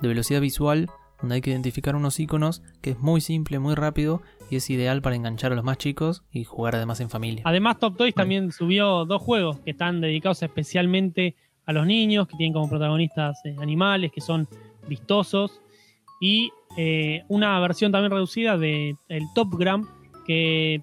de 0.00 0.08
velocidad 0.08 0.40
visual 0.40 0.90
donde 1.20 1.36
hay 1.36 1.40
que 1.40 1.50
identificar 1.50 1.96
unos 1.96 2.18
iconos 2.20 2.62
que 2.80 2.90
es 2.90 2.98
muy 2.98 3.20
simple, 3.20 3.58
muy 3.58 3.74
rápido 3.74 4.22
y 4.50 4.56
es 4.56 4.70
ideal 4.70 5.02
para 5.02 5.16
enganchar 5.16 5.52
a 5.52 5.54
los 5.54 5.64
más 5.64 5.78
chicos 5.78 6.22
y 6.32 6.44
jugar 6.44 6.76
además 6.76 7.00
en 7.00 7.10
familia. 7.10 7.42
Además 7.44 7.78
Top 7.78 7.96
Toys 7.96 8.14
también 8.14 8.52
subió 8.52 9.04
dos 9.04 9.22
juegos 9.22 9.58
que 9.60 9.72
están 9.72 10.00
dedicados 10.00 10.42
especialmente 10.42 11.34
a 11.66 11.72
los 11.72 11.86
niños, 11.86 12.28
que 12.28 12.36
tienen 12.36 12.54
como 12.54 12.68
protagonistas 12.68 13.44
eh, 13.44 13.54
animales, 13.60 14.12
que 14.12 14.20
son 14.20 14.48
vistosos 14.88 15.60
y 16.20 16.50
eh, 16.76 17.24
una 17.28 17.58
versión 17.60 17.92
también 17.92 18.10
reducida 18.12 18.56
de 18.56 18.96
el 19.08 19.24
Top 19.34 19.54
Gram 19.54 19.86
que 20.28 20.82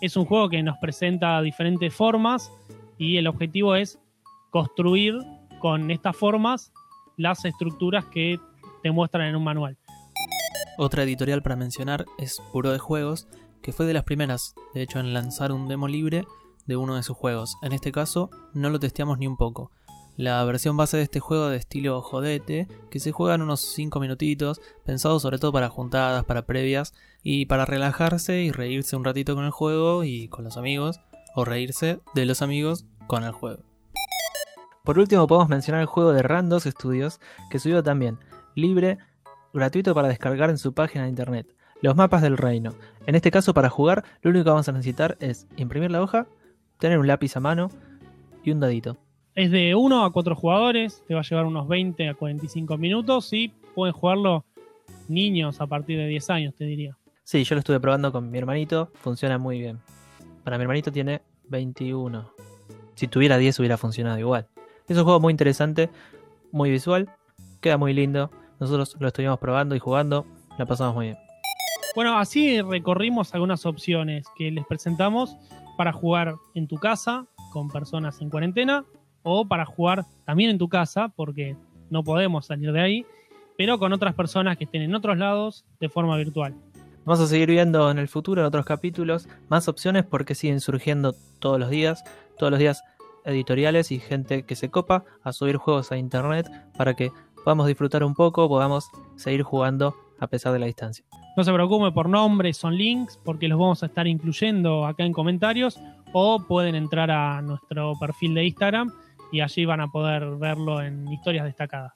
es 0.00 0.16
un 0.16 0.24
juego 0.24 0.48
que 0.48 0.62
nos 0.62 0.78
presenta 0.78 1.42
diferentes 1.42 1.92
formas 1.92 2.52
y 2.96 3.16
el 3.16 3.26
objetivo 3.26 3.74
es 3.74 3.98
construir 4.50 5.18
con 5.58 5.90
estas 5.90 6.16
formas 6.16 6.72
las 7.16 7.44
estructuras 7.44 8.04
que 8.06 8.38
te 8.84 8.92
muestran 8.92 9.26
en 9.26 9.36
un 9.36 9.42
manual. 9.42 9.76
Otra 10.78 11.02
editorial 11.02 11.42
para 11.42 11.56
mencionar 11.56 12.04
es 12.18 12.40
Puro 12.52 12.70
de 12.70 12.78
Juegos, 12.78 13.26
que 13.62 13.72
fue 13.72 13.84
de 13.84 13.94
las 13.94 14.04
primeras, 14.04 14.54
de 14.74 14.82
hecho, 14.82 15.00
en 15.00 15.12
lanzar 15.12 15.50
un 15.50 15.66
demo 15.66 15.88
libre 15.88 16.24
de 16.66 16.76
uno 16.76 16.94
de 16.94 17.02
sus 17.02 17.16
juegos. 17.16 17.56
En 17.62 17.72
este 17.72 17.90
caso, 17.90 18.30
no 18.54 18.70
lo 18.70 18.78
testeamos 18.78 19.18
ni 19.18 19.26
un 19.26 19.36
poco 19.36 19.72
la 20.16 20.42
versión 20.44 20.76
base 20.76 20.96
de 20.96 21.02
este 21.02 21.20
juego 21.20 21.48
de 21.48 21.56
estilo 21.56 22.00
jodete, 22.00 22.68
que 22.90 23.00
se 23.00 23.12
juega 23.12 23.34
en 23.34 23.42
unos 23.42 23.60
5 23.60 24.00
minutitos, 24.00 24.60
pensado 24.84 25.20
sobre 25.20 25.38
todo 25.38 25.52
para 25.52 25.68
juntadas, 25.68 26.24
para 26.24 26.46
previas 26.46 26.94
y 27.22 27.46
para 27.46 27.66
relajarse 27.66 28.42
y 28.42 28.50
reírse 28.50 28.96
un 28.96 29.04
ratito 29.04 29.34
con 29.34 29.44
el 29.44 29.50
juego 29.50 30.04
y 30.04 30.28
con 30.28 30.44
los 30.44 30.56
amigos, 30.56 31.00
o 31.34 31.44
reírse 31.44 32.00
de 32.14 32.24
los 32.24 32.40
amigos 32.40 32.86
con 33.06 33.24
el 33.24 33.32
juego. 33.32 33.62
Por 34.84 34.98
último 34.98 35.26
podemos 35.26 35.48
mencionar 35.48 35.82
el 35.82 35.86
juego 35.86 36.12
de 36.12 36.22
Randos 36.22 36.64
Studios, 36.64 37.20
que 37.50 37.58
subió 37.58 37.82
también, 37.82 38.18
libre, 38.54 38.98
gratuito 39.52 39.94
para 39.94 40.08
descargar 40.08 40.48
en 40.48 40.58
su 40.58 40.72
página 40.72 41.04
de 41.04 41.10
internet. 41.10 41.46
Los 41.82 41.94
mapas 41.94 42.22
del 42.22 42.38
reino. 42.38 42.74
En 43.06 43.14
este 43.16 43.30
caso 43.30 43.52
para 43.52 43.68
jugar, 43.68 44.04
lo 44.22 44.30
único 44.30 44.44
que 44.44 44.50
vamos 44.50 44.68
a 44.68 44.72
necesitar 44.72 45.18
es 45.20 45.46
imprimir 45.56 45.90
la 45.90 46.02
hoja, 46.02 46.26
tener 46.78 46.98
un 46.98 47.06
lápiz 47.06 47.36
a 47.36 47.40
mano 47.40 47.68
y 48.44 48.50
un 48.50 48.60
dadito. 48.60 48.96
Es 49.36 49.50
de 49.50 49.74
1 49.74 50.02
a 50.02 50.10
4 50.10 50.34
jugadores, 50.34 51.04
te 51.06 51.12
va 51.12 51.20
a 51.20 51.22
llevar 51.22 51.44
unos 51.44 51.68
20 51.68 52.08
a 52.08 52.14
45 52.14 52.78
minutos 52.78 53.30
y 53.34 53.48
pueden 53.74 53.92
jugarlo 53.92 54.46
niños 55.08 55.60
a 55.60 55.66
partir 55.66 55.98
de 55.98 56.06
10 56.06 56.30
años, 56.30 56.54
te 56.54 56.64
diría. 56.64 56.96
Sí, 57.22 57.44
yo 57.44 57.54
lo 57.54 57.58
estuve 57.58 57.78
probando 57.78 58.10
con 58.10 58.30
mi 58.30 58.38
hermanito, 58.38 58.90
funciona 58.94 59.36
muy 59.36 59.58
bien. 59.58 59.78
Para 60.42 60.56
mi 60.56 60.62
hermanito 60.62 60.90
tiene 60.90 61.20
21. 61.50 62.32
Si 62.94 63.08
tuviera 63.08 63.36
10 63.36 63.58
hubiera 63.58 63.76
funcionado 63.76 64.18
igual. 64.18 64.46
Es 64.88 64.96
un 64.96 65.04
juego 65.04 65.20
muy 65.20 65.32
interesante, 65.32 65.90
muy 66.50 66.70
visual, 66.70 67.10
queda 67.60 67.76
muy 67.76 67.92
lindo. 67.92 68.30
Nosotros 68.58 68.96
lo 68.98 69.08
estuvimos 69.08 69.38
probando 69.38 69.76
y 69.76 69.78
jugando, 69.78 70.24
la 70.56 70.64
pasamos 70.64 70.94
muy 70.94 71.06
bien. 71.08 71.18
Bueno, 71.94 72.16
así 72.16 72.62
recorrimos 72.62 73.34
algunas 73.34 73.66
opciones 73.66 74.26
que 74.34 74.50
les 74.50 74.64
presentamos 74.64 75.36
para 75.76 75.92
jugar 75.92 76.36
en 76.54 76.66
tu 76.68 76.76
casa 76.76 77.26
con 77.52 77.68
personas 77.68 78.22
en 78.22 78.30
cuarentena 78.30 78.86
o 79.28 79.44
para 79.44 79.66
jugar 79.66 80.04
también 80.24 80.50
en 80.50 80.58
tu 80.58 80.68
casa, 80.68 81.08
porque 81.08 81.56
no 81.90 82.04
podemos 82.04 82.46
salir 82.46 82.70
de 82.70 82.80
ahí, 82.80 83.06
pero 83.58 83.76
con 83.76 83.92
otras 83.92 84.14
personas 84.14 84.56
que 84.56 84.64
estén 84.64 84.82
en 84.82 84.94
otros 84.94 85.18
lados 85.18 85.64
de 85.80 85.88
forma 85.88 86.16
virtual. 86.16 86.54
Vamos 87.04 87.20
a 87.20 87.26
seguir 87.26 87.50
viendo 87.50 87.90
en 87.90 87.98
el 87.98 88.06
futuro, 88.06 88.40
en 88.40 88.46
otros 88.46 88.64
capítulos, 88.64 89.28
más 89.48 89.66
opciones 89.66 90.04
porque 90.04 90.36
siguen 90.36 90.60
surgiendo 90.60 91.14
todos 91.40 91.58
los 91.58 91.70
días. 91.70 92.04
Todos 92.38 92.52
los 92.52 92.60
días 92.60 92.84
editoriales 93.24 93.90
y 93.90 93.98
gente 93.98 94.44
que 94.44 94.54
se 94.54 94.70
copa 94.70 95.04
a 95.24 95.32
subir 95.32 95.56
juegos 95.56 95.90
a 95.90 95.96
internet 95.96 96.48
para 96.76 96.94
que 96.94 97.10
podamos 97.42 97.66
disfrutar 97.66 98.04
un 98.04 98.14
poco, 98.14 98.48
podamos 98.48 98.90
seguir 99.16 99.42
jugando 99.42 99.96
a 100.20 100.28
pesar 100.28 100.52
de 100.52 100.60
la 100.60 100.66
distancia. 100.66 101.04
No 101.36 101.42
se 101.42 101.52
preocupe 101.52 101.90
por 101.90 102.08
nombres, 102.08 102.56
son 102.56 102.76
links, 102.76 103.18
porque 103.24 103.48
los 103.48 103.58
vamos 103.58 103.82
a 103.82 103.86
estar 103.86 104.06
incluyendo 104.06 104.86
acá 104.86 105.04
en 105.04 105.12
comentarios 105.12 105.80
o 106.12 106.38
pueden 106.38 106.76
entrar 106.76 107.10
a 107.10 107.42
nuestro 107.42 107.92
perfil 107.98 108.34
de 108.34 108.44
Instagram 108.44 108.92
y 109.32 109.40
allí 109.40 109.64
van 109.64 109.80
a 109.80 109.88
poder 109.88 110.24
verlo 110.36 110.82
en 110.82 111.10
historias 111.12 111.44
destacadas. 111.44 111.92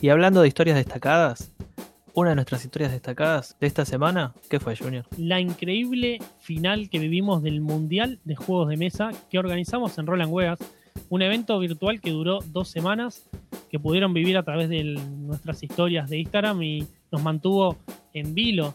Y 0.00 0.08
hablando 0.08 0.42
de 0.42 0.48
historias 0.48 0.76
destacadas, 0.76 1.52
una 2.14 2.30
de 2.30 2.36
nuestras 2.36 2.64
historias 2.64 2.92
destacadas 2.92 3.56
de 3.60 3.66
esta 3.66 3.84
semana, 3.84 4.34
¿qué 4.48 4.60
fue, 4.60 4.76
Junior? 4.76 5.04
La 5.18 5.40
increíble 5.40 6.18
final 6.38 6.88
que 6.88 6.98
vivimos 6.98 7.42
del 7.42 7.60
Mundial 7.60 8.20
de 8.24 8.36
Juegos 8.36 8.68
de 8.68 8.76
Mesa 8.76 9.10
que 9.30 9.38
organizamos 9.38 9.98
en 9.98 10.06
Roland 10.06 10.32
Weas, 10.32 10.58
un 11.08 11.22
evento 11.22 11.58
virtual 11.58 12.00
que 12.00 12.10
duró 12.10 12.38
dos 12.46 12.68
semanas, 12.68 13.28
que 13.70 13.80
pudieron 13.80 14.14
vivir 14.14 14.36
a 14.36 14.44
través 14.44 14.68
de 14.68 14.84
nuestras 14.84 15.62
historias 15.62 16.08
de 16.08 16.18
Instagram 16.18 16.62
y 16.62 16.86
nos 17.10 17.22
mantuvo 17.22 17.76
en 18.12 18.34
vilo 18.34 18.74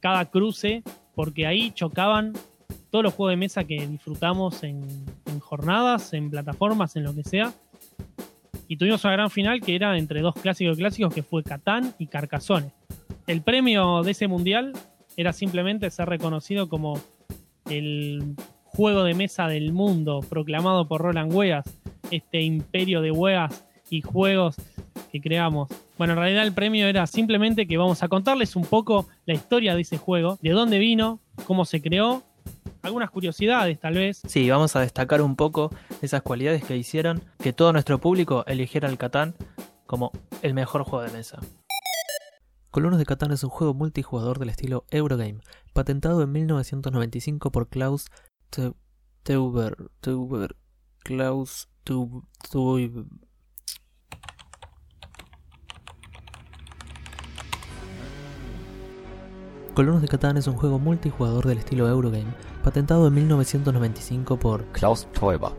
cada 0.00 0.26
cruce, 0.26 0.82
porque 1.14 1.46
ahí 1.46 1.70
chocaban 1.72 2.34
todos 2.90 3.04
los 3.04 3.14
juegos 3.14 3.32
de 3.32 3.36
mesa 3.36 3.64
que 3.64 3.86
disfrutamos 3.86 4.62
en, 4.62 4.82
jornadas, 5.40 6.12
en 6.12 6.30
plataformas, 6.30 6.96
en 6.96 7.04
lo 7.04 7.14
que 7.14 7.24
sea. 7.24 7.52
Y 8.68 8.76
tuvimos 8.76 9.04
una 9.04 9.14
gran 9.14 9.30
final 9.30 9.60
que 9.60 9.74
era 9.74 9.96
entre 9.96 10.20
dos 10.20 10.34
clásicos 10.34 10.76
clásicos 10.76 11.14
que 11.14 11.22
fue 11.22 11.42
Catán 11.42 11.94
y 11.98 12.06
Carcassonne. 12.06 12.72
El 13.26 13.42
premio 13.42 14.02
de 14.02 14.12
ese 14.12 14.28
mundial 14.28 14.72
era 15.16 15.32
simplemente 15.32 15.90
ser 15.90 16.08
reconocido 16.08 16.68
como 16.68 17.00
el 17.68 18.34
juego 18.64 19.04
de 19.04 19.14
mesa 19.14 19.48
del 19.48 19.72
mundo 19.72 20.20
proclamado 20.28 20.86
por 20.86 21.00
Roland 21.00 21.32
Weas, 21.32 21.64
este 22.10 22.40
imperio 22.42 23.00
de 23.02 23.10
weas 23.10 23.64
y 23.90 24.02
juegos 24.02 24.56
que 25.10 25.20
creamos. 25.20 25.68
Bueno, 25.98 26.14
en 26.14 26.20
realidad 26.20 26.44
el 26.44 26.52
premio 26.52 26.86
era 26.86 27.06
simplemente 27.06 27.66
que 27.66 27.76
vamos 27.76 28.02
a 28.02 28.08
contarles 28.08 28.56
un 28.56 28.64
poco 28.64 29.08
la 29.26 29.34
historia 29.34 29.74
de 29.74 29.82
ese 29.82 29.98
juego, 29.98 30.38
de 30.40 30.50
dónde 30.50 30.78
vino, 30.78 31.20
cómo 31.44 31.64
se 31.64 31.82
creó, 31.82 32.22
algunas 32.82 33.10
curiosidades 33.10 33.78
tal 33.80 33.94
vez. 33.94 34.22
Sí, 34.26 34.48
vamos 34.50 34.76
a 34.76 34.80
destacar 34.80 35.22
un 35.22 35.36
poco 35.36 35.70
esas 36.02 36.22
cualidades 36.22 36.64
que 36.64 36.76
hicieron 36.76 37.24
que 37.38 37.52
todo 37.52 37.72
nuestro 37.72 37.98
público 37.98 38.44
eligiera 38.46 38.88
el 38.88 38.98
Catán 38.98 39.34
como 39.86 40.12
el 40.42 40.54
mejor 40.54 40.84
juego 40.84 41.04
de 41.04 41.12
mesa. 41.12 41.40
Colonos 42.70 42.98
de 42.98 43.06
Catán 43.06 43.32
es 43.32 43.42
un 43.42 43.50
juego 43.50 43.74
multijugador 43.74 44.38
del 44.38 44.50
estilo 44.50 44.84
Eurogame, 44.90 45.40
patentado 45.72 46.22
en 46.22 46.30
1995 46.30 47.50
por 47.50 47.68
Klaus 47.68 48.06
Teuber, 49.24 49.76
Teuber, 50.00 50.56
Klaus 51.00 51.68
Teuber, 51.82 52.22
Colonos 59.74 60.02
de 60.02 60.08
Catán 60.08 60.36
es 60.36 60.46
un 60.46 60.54
juego 60.54 60.78
multijugador 60.78 61.46
del 61.46 61.58
estilo 61.58 61.88
Eurogame, 61.88 62.34
patentado 62.60 63.06
en 63.08 63.14
1995 63.14 64.38
por 64.38 64.64
Klaus 64.72 65.06
Teuber. 65.12 65.52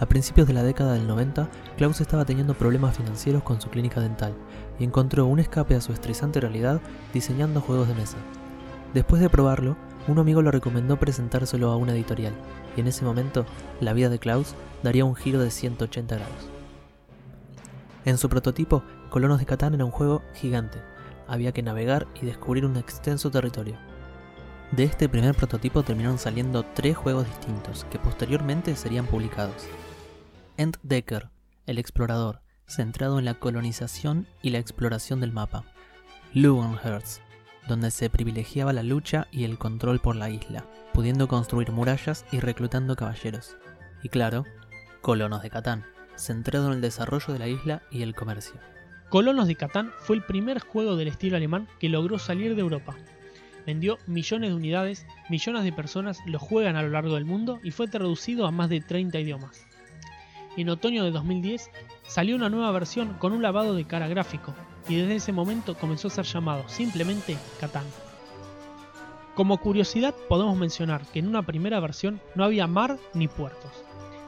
A 0.00 0.06
principios 0.06 0.46
de 0.46 0.54
la 0.54 0.62
década 0.62 0.94
del 0.94 1.06
90, 1.06 1.48
Klaus 1.76 2.00
estaba 2.00 2.24
teniendo 2.24 2.54
problemas 2.54 2.96
financieros 2.96 3.42
con 3.42 3.60
su 3.60 3.70
clínica 3.70 4.00
dental 4.00 4.34
y 4.78 4.84
encontró 4.84 5.26
un 5.26 5.38
escape 5.38 5.74
a 5.74 5.80
su 5.80 5.92
estresante 5.92 6.40
realidad 6.40 6.80
diseñando 7.12 7.60
juegos 7.60 7.88
de 7.88 7.94
mesa. 7.94 8.16
Después 8.92 9.20
de 9.20 9.30
probarlo, 9.30 9.76
un 10.08 10.18
amigo 10.18 10.42
lo 10.42 10.50
recomendó 10.50 10.98
presentárselo 10.98 11.70
a 11.70 11.76
una 11.76 11.92
editorial, 11.92 12.34
y 12.76 12.80
en 12.80 12.88
ese 12.88 13.04
momento, 13.04 13.46
la 13.80 13.92
vida 13.92 14.08
de 14.08 14.18
Klaus 14.18 14.54
daría 14.82 15.04
un 15.04 15.14
giro 15.14 15.40
de 15.40 15.50
180 15.50 16.16
grados. 16.16 16.50
En 18.04 18.18
su 18.18 18.28
prototipo, 18.28 18.82
Colonos 19.10 19.38
de 19.38 19.46
Catán 19.46 19.74
era 19.74 19.84
un 19.84 19.90
juego 19.90 20.22
gigante, 20.34 20.78
había 21.26 21.52
que 21.52 21.62
navegar 21.62 22.06
y 22.20 22.26
descubrir 22.26 22.66
un 22.66 22.76
extenso 22.76 23.30
territorio. 23.30 23.76
De 24.74 24.82
este 24.82 25.08
primer 25.08 25.36
prototipo 25.36 25.84
terminaron 25.84 26.18
saliendo 26.18 26.64
tres 26.64 26.96
juegos 26.96 27.28
distintos 27.28 27.86
que 27.92 28.00
posteriormente 28.00 28.74
serían 28.74 29.06
publicados. 29.06 29.68
Enddecker, 30.56 31.28
el 31.66 31.78
explorador, 31.78 32.40
centrado 32.66 33.20
en 33.20 33.24
la 33.24 33.34
colonización 33.34 34.26
y 34.42 34.50
la 34.50 34.58
exploración 34.58 35.20
del 35.20 35.30
mapa. 35.30 35.62
Lugenherz, 36.32 37.20
donde 37.68 37.92
se 37.92 38.10
privilegiaba 38.10 38.72
la 38.72 38.82
lucha 38.82 39.28
y 39.30 39.44
el 39.44 39.58
control 39.58 40.00
por 40.00 40.16
la 40.16 40.28
isla, 40.28 40.64
pudiendo 40.92 41.28
construir 41.28 41.70
murallas 41.70 42.24
y 42.32 42.40
reclutando 42.40 42.96
caballeros. 42.96 43.56
Y 44.02 44.08
claro, 44.08 44.44
Colonos 45.02 45.42
de 45.42 45.50
Catán, 45.50 45.84
centrado 46.16 46.66
en 46.66 46.72
el 46.72 46.80
desarrollo 46.80 47.32
de 47.32 47.38
la 47.38 47.46
isla 47.46 47.82
y 47.92 48.02
el 48.02 48.16
comercio. 48.16 48.58
Colonos 49.08 49.46
de 49.46 49.54
Catán 49.54 49.92
fue 50.00 50.16
el 50.16 50.24
primer 50.24 50.58
juego 50.58 50.96
del 50.96 51.06
estilo 51.06 51.36
alemán 51.36 51.68
que 51.78 51.88
logró 51.88 52.18
salir 52.18 52.56
de 52.56 52.62
Europa. 52.62 52.96
Vendió 53.66 53.98
millones 54.06 54.50
de 54.50 54.56
unidades, 54.56 55.06
millones 55.28 55.64
de 55.64 55.72
personas 55.72 56.18
lo 56.26 56.38
juegan 56.38 56.76
a 56.76 56.82
lo 56.82 56.90
largo 56.90 57.14
del 57.14 57.24
mundo 57.24 57.60
y 57.62 57.70
fue 57.70 57.88
traducido 57.88 58.46
a 58.46 58.50
más 58.50 58.68
de 58.68 58.80
30 58.80 59.18
idiomas. 59.18 59.66
En 60.56 60.68
otoño 60.68 61.02
de 61.02 61.10
2010 61.10 61.70
salió 62.06 62.36
una 62.36 62.50
nueva 62.50 62.70
versión 62.72 63.14
con 63.14 63.32
un 63.32 63.42
lavado 63.42 63.74
de 63.74 63.86
cara 63.86 64.06
gráfico 64.06 64.54
y 64.88 64.96
desde 64.96 65.16
ese 65.16 65.32
momento 65.32 65.76
comenzó 65.76 66.08
a 66.08 66.12
ser 66.12 66.26
llamado 66.26 66.68
simplemente 66.68 67.36
Catán. 67.58 67.86
Como 69.34 69.58
curiosidad 69.58 70.14
podemos 70.28 70.56
mencionar 70.56 71.02
que 71.06 71.18
en 71.18 71.26
una 71.26 71.42
primera 71.42 71.80
versión 71.80 72.20
no 72.36 72.44
había 72.44 72.68
mar 72.68 72.98
ni 73.14 73.26
puertos, 73.26 73.72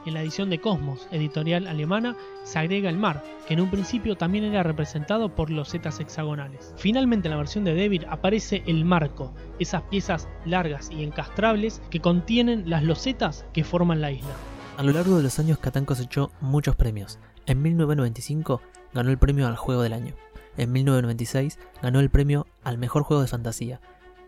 en 0.07 0.13
la 0.13 0.21
edición 0.21 0.49
de 0.49 0.59
Cosmos, 0.59 1.07
editorial 1.11 1.67
alemana, 1.67 2.15
se 2.43 2.59
agrega 2.59 2.89
el 2.89 2.97
mar, 2.97 3.23
que 3.47 3.53
en 3.53 3.61
un 3.61 3.69
principio 3.69 4.15
también 4.15 4.45
era 4.45 4.63
representado 4.63 5.35
por 5.35 5.49
losetas 5.49 5.99
hexagonales. 5.99 6.73
Finalmente 6.77 7.27
en 7.27 7.31
la 7.31 7.37
versión 7.37 7.63
de 7.63 7.75
David 7.75 8.03
aparece 8.09 8.63
el 8.67 8.85
marco, 8.85 9.33
esas 9.59 9.83
piezas 9.83 10.27
largas 10.45 10.89
y 10.91 11.03
encastrables 11.03 11.81
que 11.89 11.99
contienen 11.99 12.69
las 12.69 12.83
losetas 12.83 13.45
que 13.53 13.63
forman 13.63 14.01
la 14.01 14.11
isla. 14.11 14.33
A 14.77 14.83
lo 14.83 14.93
largo 14.93 15.17
de 15.17 15.23
los 15.23 15.39
años 15.39 15.57
Catán 15.57 15.85
cosechó 15.85 16.31
muchos 16.39 16.75
premios. 16.75 17.19
En 17.45 17.61
1995 17.61 18.61
ganó 18.93 19.09
el 19.09 19.17
premio 19.17 19.47
al 19.47 19.57
Juego 19.57 19.81
del 19.81 19.93
Año. 19.93 20.13
En 20.55 20.71
1996 20.71 21.59
ganó 21.81 21.99
el 21.99 22.09
premio 22.09 22.47
al 22.63 22.77
Mejor 22.77 23.03
Juego 23.03 23.21
de 23.21 23.27
Fantasía. 23.27 23.81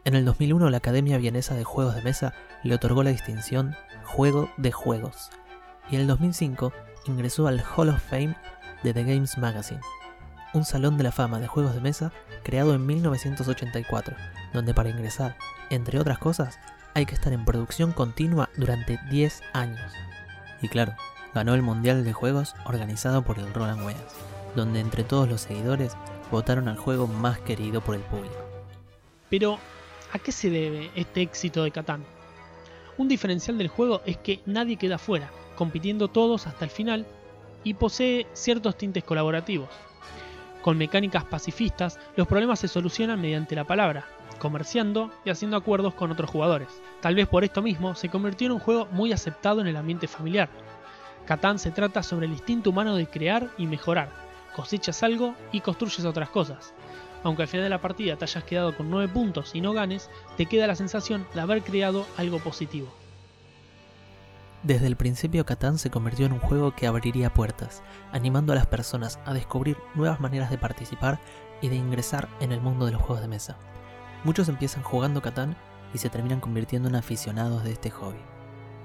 En 0.06 0.16
el 0.16 0.26
2001 0.26 0.70
la 0.70 0.78
Academia 0.78 1.18
Vienesa 1.18 1.56
de 1.56 1.64
Juegos 1.64 1.96
de 1.96 2.02
Mesa 2.02 2.34
le 2.64 2.76
otorgó 2.76 3.04
la 3.04 3.12
distinción 3.12 3.76
Juego 4.04 4.50
de 4.58 4.72
Juegos 4.72 5.30
y 5.92 5.96
en 5.96 6.02
el 6.02 6.08
2005 6.08 6.72
ingresó 7.06 7.48
al 7.48 7.64
Hall 7.76 7.90
of 7.90 8.02
Fame 8.10 8.36
de 8.84 8.94
The 8.94 9.04
Games 9.04 9.38
Magazine, 9.38 9.82
un 10.54 10.66
salón 10.66 10.98
de 10.98 11.04
la 11.04 11.12
fama 11.12 11.40
de 11.40 11.48
juegos 11.48 11.74
de 11.74 11.82
mesa 11.82 12.12
creado 12.44 12.74
en 12.74 12.86
1984, 12.86 14.16
donde 14.54 14.74
para 14.74 14.90
ingresar, 14.90 15.38
entre 15.70 16.00
otras 16.00 16.18
cosas, 16.18 16.60
hay 16.94 17.06
que 17.06 17.16
estar 17.16 17.34
en 17.34 17.46
producción 17.46 17.92
continua 17.92 18.50
durante 18.58 19.00
10 19.10 19.42
años. 19.54 19.92
Y 20.62 20.68
claro, 20.68 20.96
ganó 21.34 21.54
el 21.54 21.62
Mundial 21.62 22.04
de 22.04 22.14
Juegos 22.14 22.56
organizado 22.66 23.24
por 23.24 23.40
el 23.40 23.54
Roland 23.54 23.86
Weas, 23.86 24.16
donde 24.56 24.80
entre 24.80 25.04
todos 25.04 25.30
los 25.30 25.42
seguidores 25.42 25.96
votaron 26.32 26.68
al 26.68 26.78
juego 26.78 27.08
más 27.08 27.40
querido 27.40 27.82
por 27.82 27.96
el 27.96 28.02
público. 28.02 28.36
Pero, 29.30 29.60
¿a 30.12 30.20
qué 30.20 30.32
se 30.32 30.50
debe 30.50 30.92
este 30.96 31.22
éxito 31.22 31.64
de 31.64 31.72
Catán? 31.72 32.04
Un 32.98 33.08
diferencial 33.08 33.58
del 33.58 33.68
juego 33.68 34.02
es 34.06 34.18
que 34.18 34.42
nadie 34.46 34.76
queda 34.76 34.98
fuera, 34.98 35.32
compitiendo 35.60 36.08
todos 36.08 36.48
hasta 36.48 36.64
el 36.64 36.72
final 36.72 37.06
y 37.66 37.74
posee 37.74 38.28
ciertos 38.32 38.78
tintes 38.78 39.04
colaborativos. 39.04 39.68
Con 40.62 40.78
mecánicas 40.78 41.26
pacifistas, 41.26 42.00
los 42.16 42.30
problemas 42.30 42.60
se 42.60 42.70
solucionan 42.70 43.20
mediante 43.20 43.58
la 43.58 43.66
palabra, 43.66 44.06
comerciando 44.40 45.12
y 45.26 45.32
haciendo 45.32 45.58
acuerdos 45.58 45.96
con 45.96 46.12
otros 46.12 46.30
jugadores. 46.30 46.70
Tal 47.02 47.16
vez 47.16 47.28
por 47.28 47.44
esto 47.44 47.62
mismo 47.62 47.94
se 47.94 48.08
convirtió 48.08 48.46
en 48.46 48.54
un 48.54 48.60
juego 48.60 48.88
muy 48.92 49.12
aceptado 49.12 49.60
en 49.60 49.68
el 49.68 49.76
ambiente 49.76 50.08
familiar. 50.08 50.48
Catán 51.26 51.60
se 51.60 51.72
trata 51.72 52.04
sobre 52.04 52.28
el 52.28 52.32
instinto 52.32 52.70
humano 52.70 52.96
de 52.96 53.08
crear 53.08 53.50
y 53.58 53.68
mejorar. 53.68 54.14
Cosechas 54.56 55.04
algo 55.04 55.36
y 55.52 55.60
construyes 55.60 56.06
otras 56.06 56.30
cosas. 56.30 56.74
Aunque 57.22 57.42
al 57.42 57.50
final 57.50 57.66
de 57.66 57.70
la 57.70 57.82
partida 57.82 58.16
te 58.16 58.24
hayas 58.24 58.46
quedado 58.46 58.78
con 58.78 58.90
9 58.90 59.12
puntos 59.12 59.54
y 59.56 59.60
no 59.60 59.74
ganes, 59.74 60.10
te 60.38 60.46
queda 60.46 60.68
la 60.68 60.76
sensación 60.78 61.28
de 61.34 61.42
haber 61.42 61.64
creado 61.64 62.06
algo 62.16 62.40
positivo. 62.40 62.88
Desde 64.64 64.88
el 64.88 64.98
principio 64.98 65.46
Catán 65.46 65.78
se 65.78 65.90
convirtió 65.90 66.26
en 66.26 66.34
un 66.34 66.40
juego 66.40 66.76
que 66.76 66.86
abriría 66.86 67.34
puertas, 67.34 67.82
animando 68.12 68.52
a 68.52 68.58
las 68.58 68.68
personas 68.68 69.18
a 69.26 69.34
descubrir 69.34 69.78
nuevas 69.96 70.20
maneras 70.20 70.50
de 70.50 70.58
participar 70.58 71.22
y 71.62 71.70
de 71.70 71.78
ingresar 71.78 72.28
en 72.42 72.52
el 72.52 72.60
mundo 72.60 72.86
de 72.86 72.92
los 72.92 73.02
juegos 73.02 73.22
de 73.22 73.30
mesa. 73.30 73.58
Muchos 74.26 74.50
empiezan 74.50 74.84
jugando 74.84 75.22
Catán 75.22 75.56
y 75.94 75.98
se 76.00 76.10
terminan 76.10 76.42
convirtiendo 76.42 76.90
en 76.90 76.96
aficionados 76.96 77.64
de 77.64 77.72
este 77.72 77.90
hobby. 77.90 78.20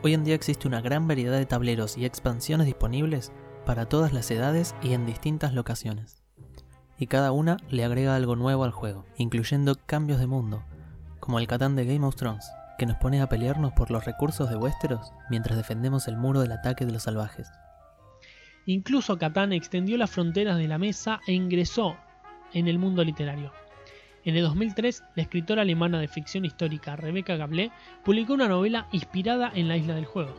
Hoy 0.04 0.14
en 0.14 0.22
día 0.22 0.36
existe 0.36 0.68
una 0.68 0.80
gran 0.80 1.08
variedad 1.08 1.36
de 1.36 1.46
tableros 1.46 1.98
y 1.98 2.04
expansiones 2.04 2.66
disponibles 2.66 3.32
para 3.66 3.86
todas 3.88 4.12
las 4.12 4.30
edades 4.30 4.76
y 4.80 4.92
en 4.92 5.06
distintas 5.06 5.54
locaciones. 5.54 6.22
Y 6.98 7.08
cada 7.08 7.32
una 7.32 7.56
le 7.68 7.84
agrega 7.84 8.14
algo 8.14 8.36
nuevo 8.36 8.62
al 8.62 8.70
juego, 8.70 9.06
incluyendo 9.16 9.74
cambios 9.86 10.20
de 10.20 10.28
mundo, 10.28 10.62
como 11.18 11.40
el 11.40 11.48
Catán 11.48 11.74
de 11.74 11.84
Game 11.84 12.06
of 12.06 12.14
Thrones, 12.14 12.48
que 12.78 12.86
nos 12.86 12.96
pone 12.96 13.20
a 13.20 13.28
pelearnos 13.28 13.72
por 13.72 13.90
los 13.90 14.04
recursos 14.04 14.50
de 14.50 14.56
Westeros 14.56 15.12
mientras 15.30 15.56
defendemos 15.56 16.08
el 16.08 16.16
muro 16.16 16.40
del 16.40 16.52
ataque 16.52 16.86
de 16.86 16.92
los 16.92 17.04
salvajes. 17.04 17.50
Incluso 18.66 19.18
Catán 19.18 19.52
extendió 19.52 19.96
las 19.98 20.10
fronteras 20.10 20.56
de 20.56 20.68
la 20.68 20.78
mesa 20.78 21.20
e 21.26 21.32
ingresó 21.32 21.96
en 22.52 22.68
el 22.68 22.78
mundo 22.78 23.04
literario. 23.04 23.52
En 24.24 24.36
el 24.36 24.42
2003, 24.42 25.02
la 25.16 25.22
escritora 25.22 25.62
alemana 25.62 26.00
de 26.00 26.08
ficción 26.08 26.46
histórica 26.46 26.96
Rebecca 26.96 27.36
Gablé 27.36 27.70
publicó 28.04 28.32
una 28.32 28.48
novela 28.48 28.86
inspirada 28.90 29.52
en 29.54 29.68
la 29.68 29.76
isla 29.76 29.94
del 29.94 30.06
juego. 30.06 30.34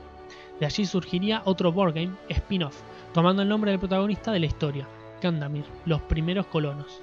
De 0.59 0.65
allí 0.65 0.85
surgiría 0.85 1.43
otro 1.45 1.71
board 1.71 1.93
game, 1.93 2.13
spin-off, 2.29 2.81
tomando 3.13 3.43
el 3.43 3.49
nombre 3.49 3.71
del 3.71 3.79
protagonista 3.79 4.31
de 4.31 4.39
la 4.39 4.47
historia, 4.47 4.87
Kandamir, 5.21 5.65
los 5.85 6.01
primeros 6.01 6.47
colonos. 6.47 6.99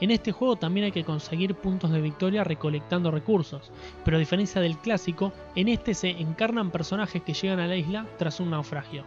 En 0.00 0.10
este 0.10 0.30
juego 0.30 0.56
también 0.56 0.84
hay 0.84 0.92
que 0.92 1.04
conseguir 1.04 1.54
puntos 1.54 1.90
de 1.90 2.02
victoria 2.02 2.44
recolectando 2.44 3.10
recursos, 3.10 3.70
pero 4.04 4.18
a 4.18 4.20
diferencia 4.20 4.60
del 4.60 4.76
clásico, 4.76 5.32
en 5.54 5.68
este 5.68 5.94
se 5.94 6.10
encarnan 6.10 6.70
personajes 6.70 7.22
que 7.22 7.32
llegan 7.32 7.60
a 7.60 7.66
la 7.66 7.76
isla 7.76 8.06
tras 8.18 8.38
un 8.38 8.50
naufragio. 8.50 9.04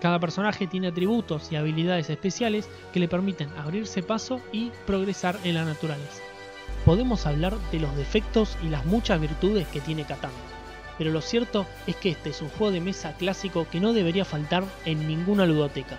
Cada 0.00 0.20
personaje 0.20 0.66
tiene 0.66 0.88
atributos 0.88 1.50
y 1.50 1.56
habilidades 1.56 2.10
especiales 2.10 2.68
que 2.92 3.00
le 3.00 3.08
permiten 3.08 3.48
abrirse 3.56 4.02
paso 4.02 4.42
y 4.52 4.70
progresar 4.86 5.38
en 5.44 5.54
la 5.54 5.64
naturaleza. 5.64 6.22
Podemos 6.84 7.24
hablar 7.24 7.56
de 7.72 7.80
los 7.80 7.96
defectos 7.96 8.58
y 8.62 8.68
las 8.68 8.84
muchas 8.84 9.18
virtudes 9.18 9.66
que 9.68 9.80
tiene 9.80 10.04
Catán, 10.04 10.32
pero 10.98 11.10
lo 11.10 11.22
cierto 11.22 11.64
es 11.86 11.96
que 11.96 12.10
este 12.10 12.28
es 12.28 12.42
un 12.42 12.50
juego 12.50 12.72
de 12.72 12.82
mesa 12.82 13.16
clásico 13.16 13.66
que 13.70 13.80
no 13.80 13.94
debería 13.94 14.26
faltar 14.26 14.64
en 14.84 15.08
ninguna 15.08 15.46
ludoteca. 15.46 15.96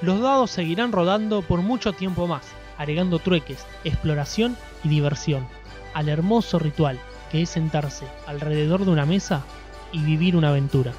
Los 0.00 0.20
dados 0.20 0.52
seguirán 0.52 0.92
rodando 0.92 1.42
por 1.42 1.60
mucho 1.62 1.92
tiempo 1.92 2.28
más, 2.28 2.46
agregando 2.78 3.18
trueques, 3.18 3.66
exploración 3.84 4.56
y 4.82 4.88
diversión 4.88 5.46
al 5.94 6.08
hermoso 6.08 6.58
ritual 6.58 6.98
que 7.30 7.42
es 7.42 7.50
sentarse 7.50 8.06
alrededor 8.26 8.84
de 8.84 8.90
una 8.90 9.04
mesa 9.04 9.44
y 9.92 10.02
vivir 10.02 10.36
una 10.36 10.50
aventura. 10.50 10.92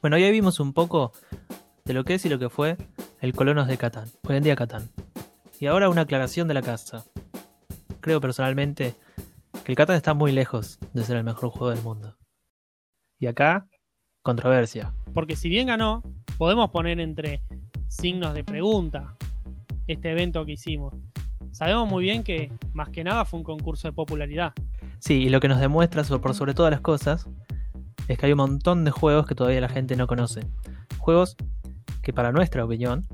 Bueno, 0.00 0.18
ya 0.18 0.30
vimos 0.30 0.58
un 0.58 0.72
poco 0.72 1.12
de 1.84 1.94
lo 1.94 2.04
que 2.04 2.14
es 2.14 2.24
y 2.24 2.28
lo 2.28 2.38
que 2.38 2.48
fue 2.48 2.76
el 3.20 3.34
Colonos 3.34 3.68
de 3.68 3.78
Catán, 3.78 4.08
hoy 4.28 4.36
en 4.36 4.42
día 4.42 4.56
Catán. 4.56 4.90
Y 5.60 5.66
ahora 5.66 5.88
una 5.88 6.02
aclaración 6.02 6.48
de 6.48 6.54
la 6.54 6.62
casa. 6.62 7.04
Creo 8.00 8.20
personalmente 8.20 8.96
que 9.64 9.72
el 9.72 9.76
Catán 9.76 9.94
está 9.94 10.12
muy 10.12 10.32
lejos 10.32 10.80
de 10.92 11.04
ser 11.04 11.18
el 11.18 11.24
mejor 11.24 11.50
juego 11.50 11.70
del 11.70 11.82
mundo. 11.84 12.16
Y 13.20 13.28
acá, 13.28 13.68
controversia. 14.22 14.92
Porque 15.14 15.36
si 15.36 15.48
bien 15.48 15.68
ganó, 15.68 16.02
podemos 16.36 16.70
poner 16.70 16.98
entre 16.98 17.42
signos 17.86 18.34
de 18.34 18.42
pregunta 18.42 19.16
este 19.86 20.10
evento 20.10 20.44
que 20.44 20.52
hicimos. 20.52 20.94
Sabemos 21.50 21.88
muy 21.88 22.04
bien 22.04 22.24
que 22.24 22.50
más 22.72 22.88
que 22.88 23.04
nada 23.04 23.24
fue 23.24 23.38
un 23.38 23.44
concurso 23.44 23.88
de 23.88 23.92
popularidad. 23.92 24.52
Sí, 24.98 25.24
y 25.24 25.28
lo 25.28 25.40
que 25.40 25.48
nos 25.48 25.60
demuestra 25.60 26.02
por 26.04 26.34
sobre 26.34 26.54
todas 26.54 26.70
las 26.70 26.80
cosas 26.80 27.28
es 28.08 28.18
que 28.18 28.26
hay 28.26 28.32
un 28.32 28.38
montón 28.38 28.84
de 28.84 28.90
juegos 28.90 29.26
que 29.26 29.34
todavía 29.34 29.60
la 29.60 29.68
gente 29.68 29.96
no 29.96 30.06
conoce. 30.06 30.40
Juegos 30.98 31.36
que 32.02 32.12
para 32.12 32.32
nuestra 32.32 32.64
opinión, 32.64 33.06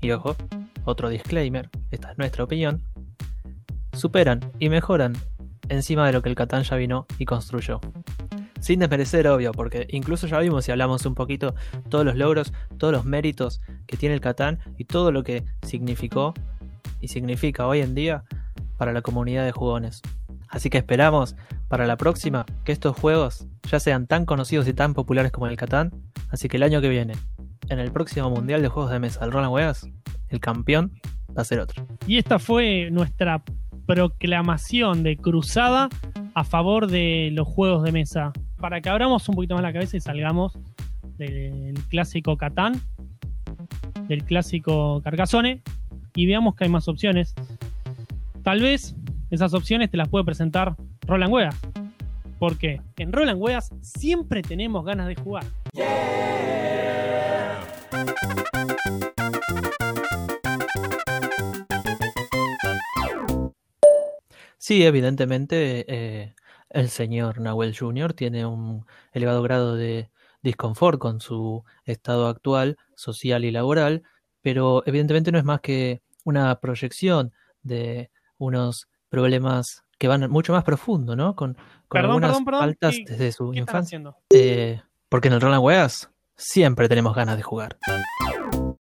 y 0.00 0.10
ojo, 0.10 0.36
otro 0.84 1.08
disclaimer, 1.08 1.70
esta 1.90 2.12
es 2.12 2.18
nuestra 2.18 2.44
opinión, 2.44 2.82
superan 3.92 4.40
y 4.58 4.68
mejoran 4.68 5.14
encima 5.68 6.06
de 6.06 6.12
lo 6.12 6.22
que 6.22 6.28
el 6.28 6.34
Catán 6.34 6.62
ya 6.62 6.76
vino 6.76 7.06
y 7.18 7.24
construyó. 7.24 7.80
Sin 8.60 8.80
desmerecer, 8.80 9.28
obvio, 9.28 9.52
porque 9.52 9.86
incluso 9.90 10.26
ya 10.26 10.38
vimos 10.40 10.66
y 10.68 10.72
hablamos 10.72 11.04
un 11.06 11.14
poquito 11.14 11.54
todos 11.88 12.04
los 12.04 12.16
logros, 12.16 12.52
todos 12.78 12.92
los 12.92 13.04
méritos 13.04 13.60
que 13.86 13.96
tiene 13.96 14.14
el 14.14 14.20
Catán 14.20 14.58
y 14.78 14.84
todo 14.84 15.12
lo 15.12 15.22
que 15.22 15.44
significó 15.62 16.34
y 17.00 17.08
significa 17.08 17.66
hoy 17.66 17.80
en 17.80 17.94
día 17.94 18.24
para 18.76 18.92
la 18.92 19.02
comunidad 19.02 19.44
de 19.44 19.52
jugones. 19.52 20.02
Así 20.48 20.70
que 20.70 20.78
esperamos 20.78 21.36
para 21.68 21.86
la 21.86 21.96
próxima 21.96 22.46
que 22.64 22.72
estos 22.72 22.96
juegos 22.96 23.46
ya 23.70 23.80
sean 23.80 24.06
tan 24.06 24.24
conocidos 24.24 24.68
y 24.68 24.72
tan 24.72 24.94
populares 24.94 25.32
como 25.32 25.46
el 25.46 25.56
Catán. 25.56 25.92
Así 26.30 26.48
que 26.48 26.56
el 26.56 26.62
año 26.62 26.80
que 26.80 26.88
viene, 26.88 27.14
en 27.68 27.78
el 27.78 27.90
próximo 27.90 28.30
Mundial 28.30 28.62
de 28.62 28.68
Juegos 28.68 28.92
de 28.92 29.00
Mesa 29.00 29.20
del 29.20 29.32
Roland 29.32 29.52
Weas, 29.52 29.88
el 30.28 30.40
campeón 30.40 30.92
va 31.36 31.42
a 31.42 31.44
ser 31.44 31.60
otro. 31.60 31.86
Y 32.06 32.18
esta 32.18 32.38
fue 32.38 32.90
nuestra 32.90 33.42
proclamación 33.86 35.02
de 35.02 35.16
cruzada 35.16 35.88
a 36.34 36.44
favor 36.44 36.86
de 36.86 37.30
los 37.32 37.46
juegos 37.46 37.84
de 37.84 37.92
mesa. 37.92 38.32
Para 38.58 38.80
que 38.80 38.88
abramos 38.88 39.28
un 39.28 39.34
poquito 39.34 39.54
más 39.54 39.62
la 39.62 39.72
cabeza 39.72 39.96
y 39.96 40.00
salgamos 40.00 40.58
del 41.18 41.74
clásico 41.88 42.36
Catán, 42.36 42.80
del 44.08 44.24
clásico 44.24 45.00
Carcassonne 45.02 45.62
y 46.14 46.26
veamos 46.26 46.54
que 46.54 46.64
hay 46.64 46.70
más 46.70 46.88
opciones. 46.88 47.34
Tal 48.42 48.60
vez 48.60 48.94
esas 49.30 49.54
opciones 49.54 49.90
te 49.90 49.96
las 49.96 50.08
puede 50.08 50.24
presentar 50.24 50.76
Roland 51.06 51.32
Weas. 51.32 51.56
Porque 52.38 52.80
en 52.98 53.12
Roland 53.12 53.40
Weas 53.40 53.70
siempre 53.80 54.42
tenemos 54.42 54.84
ganas 54.84 55.08
de 55.08 55.14
jugar. 55.16 55.44
Sí, 64.58 64.84
evidentemente 64.84 65.84
eh, 65.88 66.34
el 66.76 66.88
señor 66.90 67.40
Nahuel 67.40 67.76
Jr. 67.76 68.12
tiene 68.12 68.46
un 68.46 68.86
elevado 69.12 69.42
grado 69.42 69.74
de 69.76 70.10
disconfort 70.42 70.98
con 70.98 71.20
su 71.20 71.64
estado 71.84 72.28
actual, 72.28 72.76
social 72.94 73.44
y 73.44 73.50
laboral, 73.50 74.02
pero 74.42 74.82
evidentemente 74.86 75.32
no 75.32 75.38
es 75.38 75.44
más 75.44 75.60
que 75.60 76.02
una 76.24 76.58
proyección 76.60 77.32
de 77.62 78.10
unos 78.38 78.88
problemas 79.08 79.82
que 79.98 80.08
van 80.08 80.30
mucho 80.30 80.52
más 80.52 80.62
profundo, 80.64 81.16
¿no? 81.16 81.34
Con, 81.34 81.54
con 81.54 81.62
Perdón, 81.88 82.10
algunas 82.10 82.30
perdón, 82.30 82.44
perdón, 82.44 82.60
faltas 82.60 82.94
¿qué- 82.96 83.04
desde 83.12 83.32
su 83.32 83.50
¿Qué 83.50 83.60
están 83.60 83.76
infancia. 83.84 84.14
Eh, 84.30 84.82
porque 85.08 85.28
en 85.28 85.34
el 85.34 85.40
Roland 85.40 85.64
Weas 85.64 86.10
siempre 86.36 86.88
tenemos 86.88 87.14
ganas 87.14 87.36
de 87.36 87.42
jugar. 87.42 87.76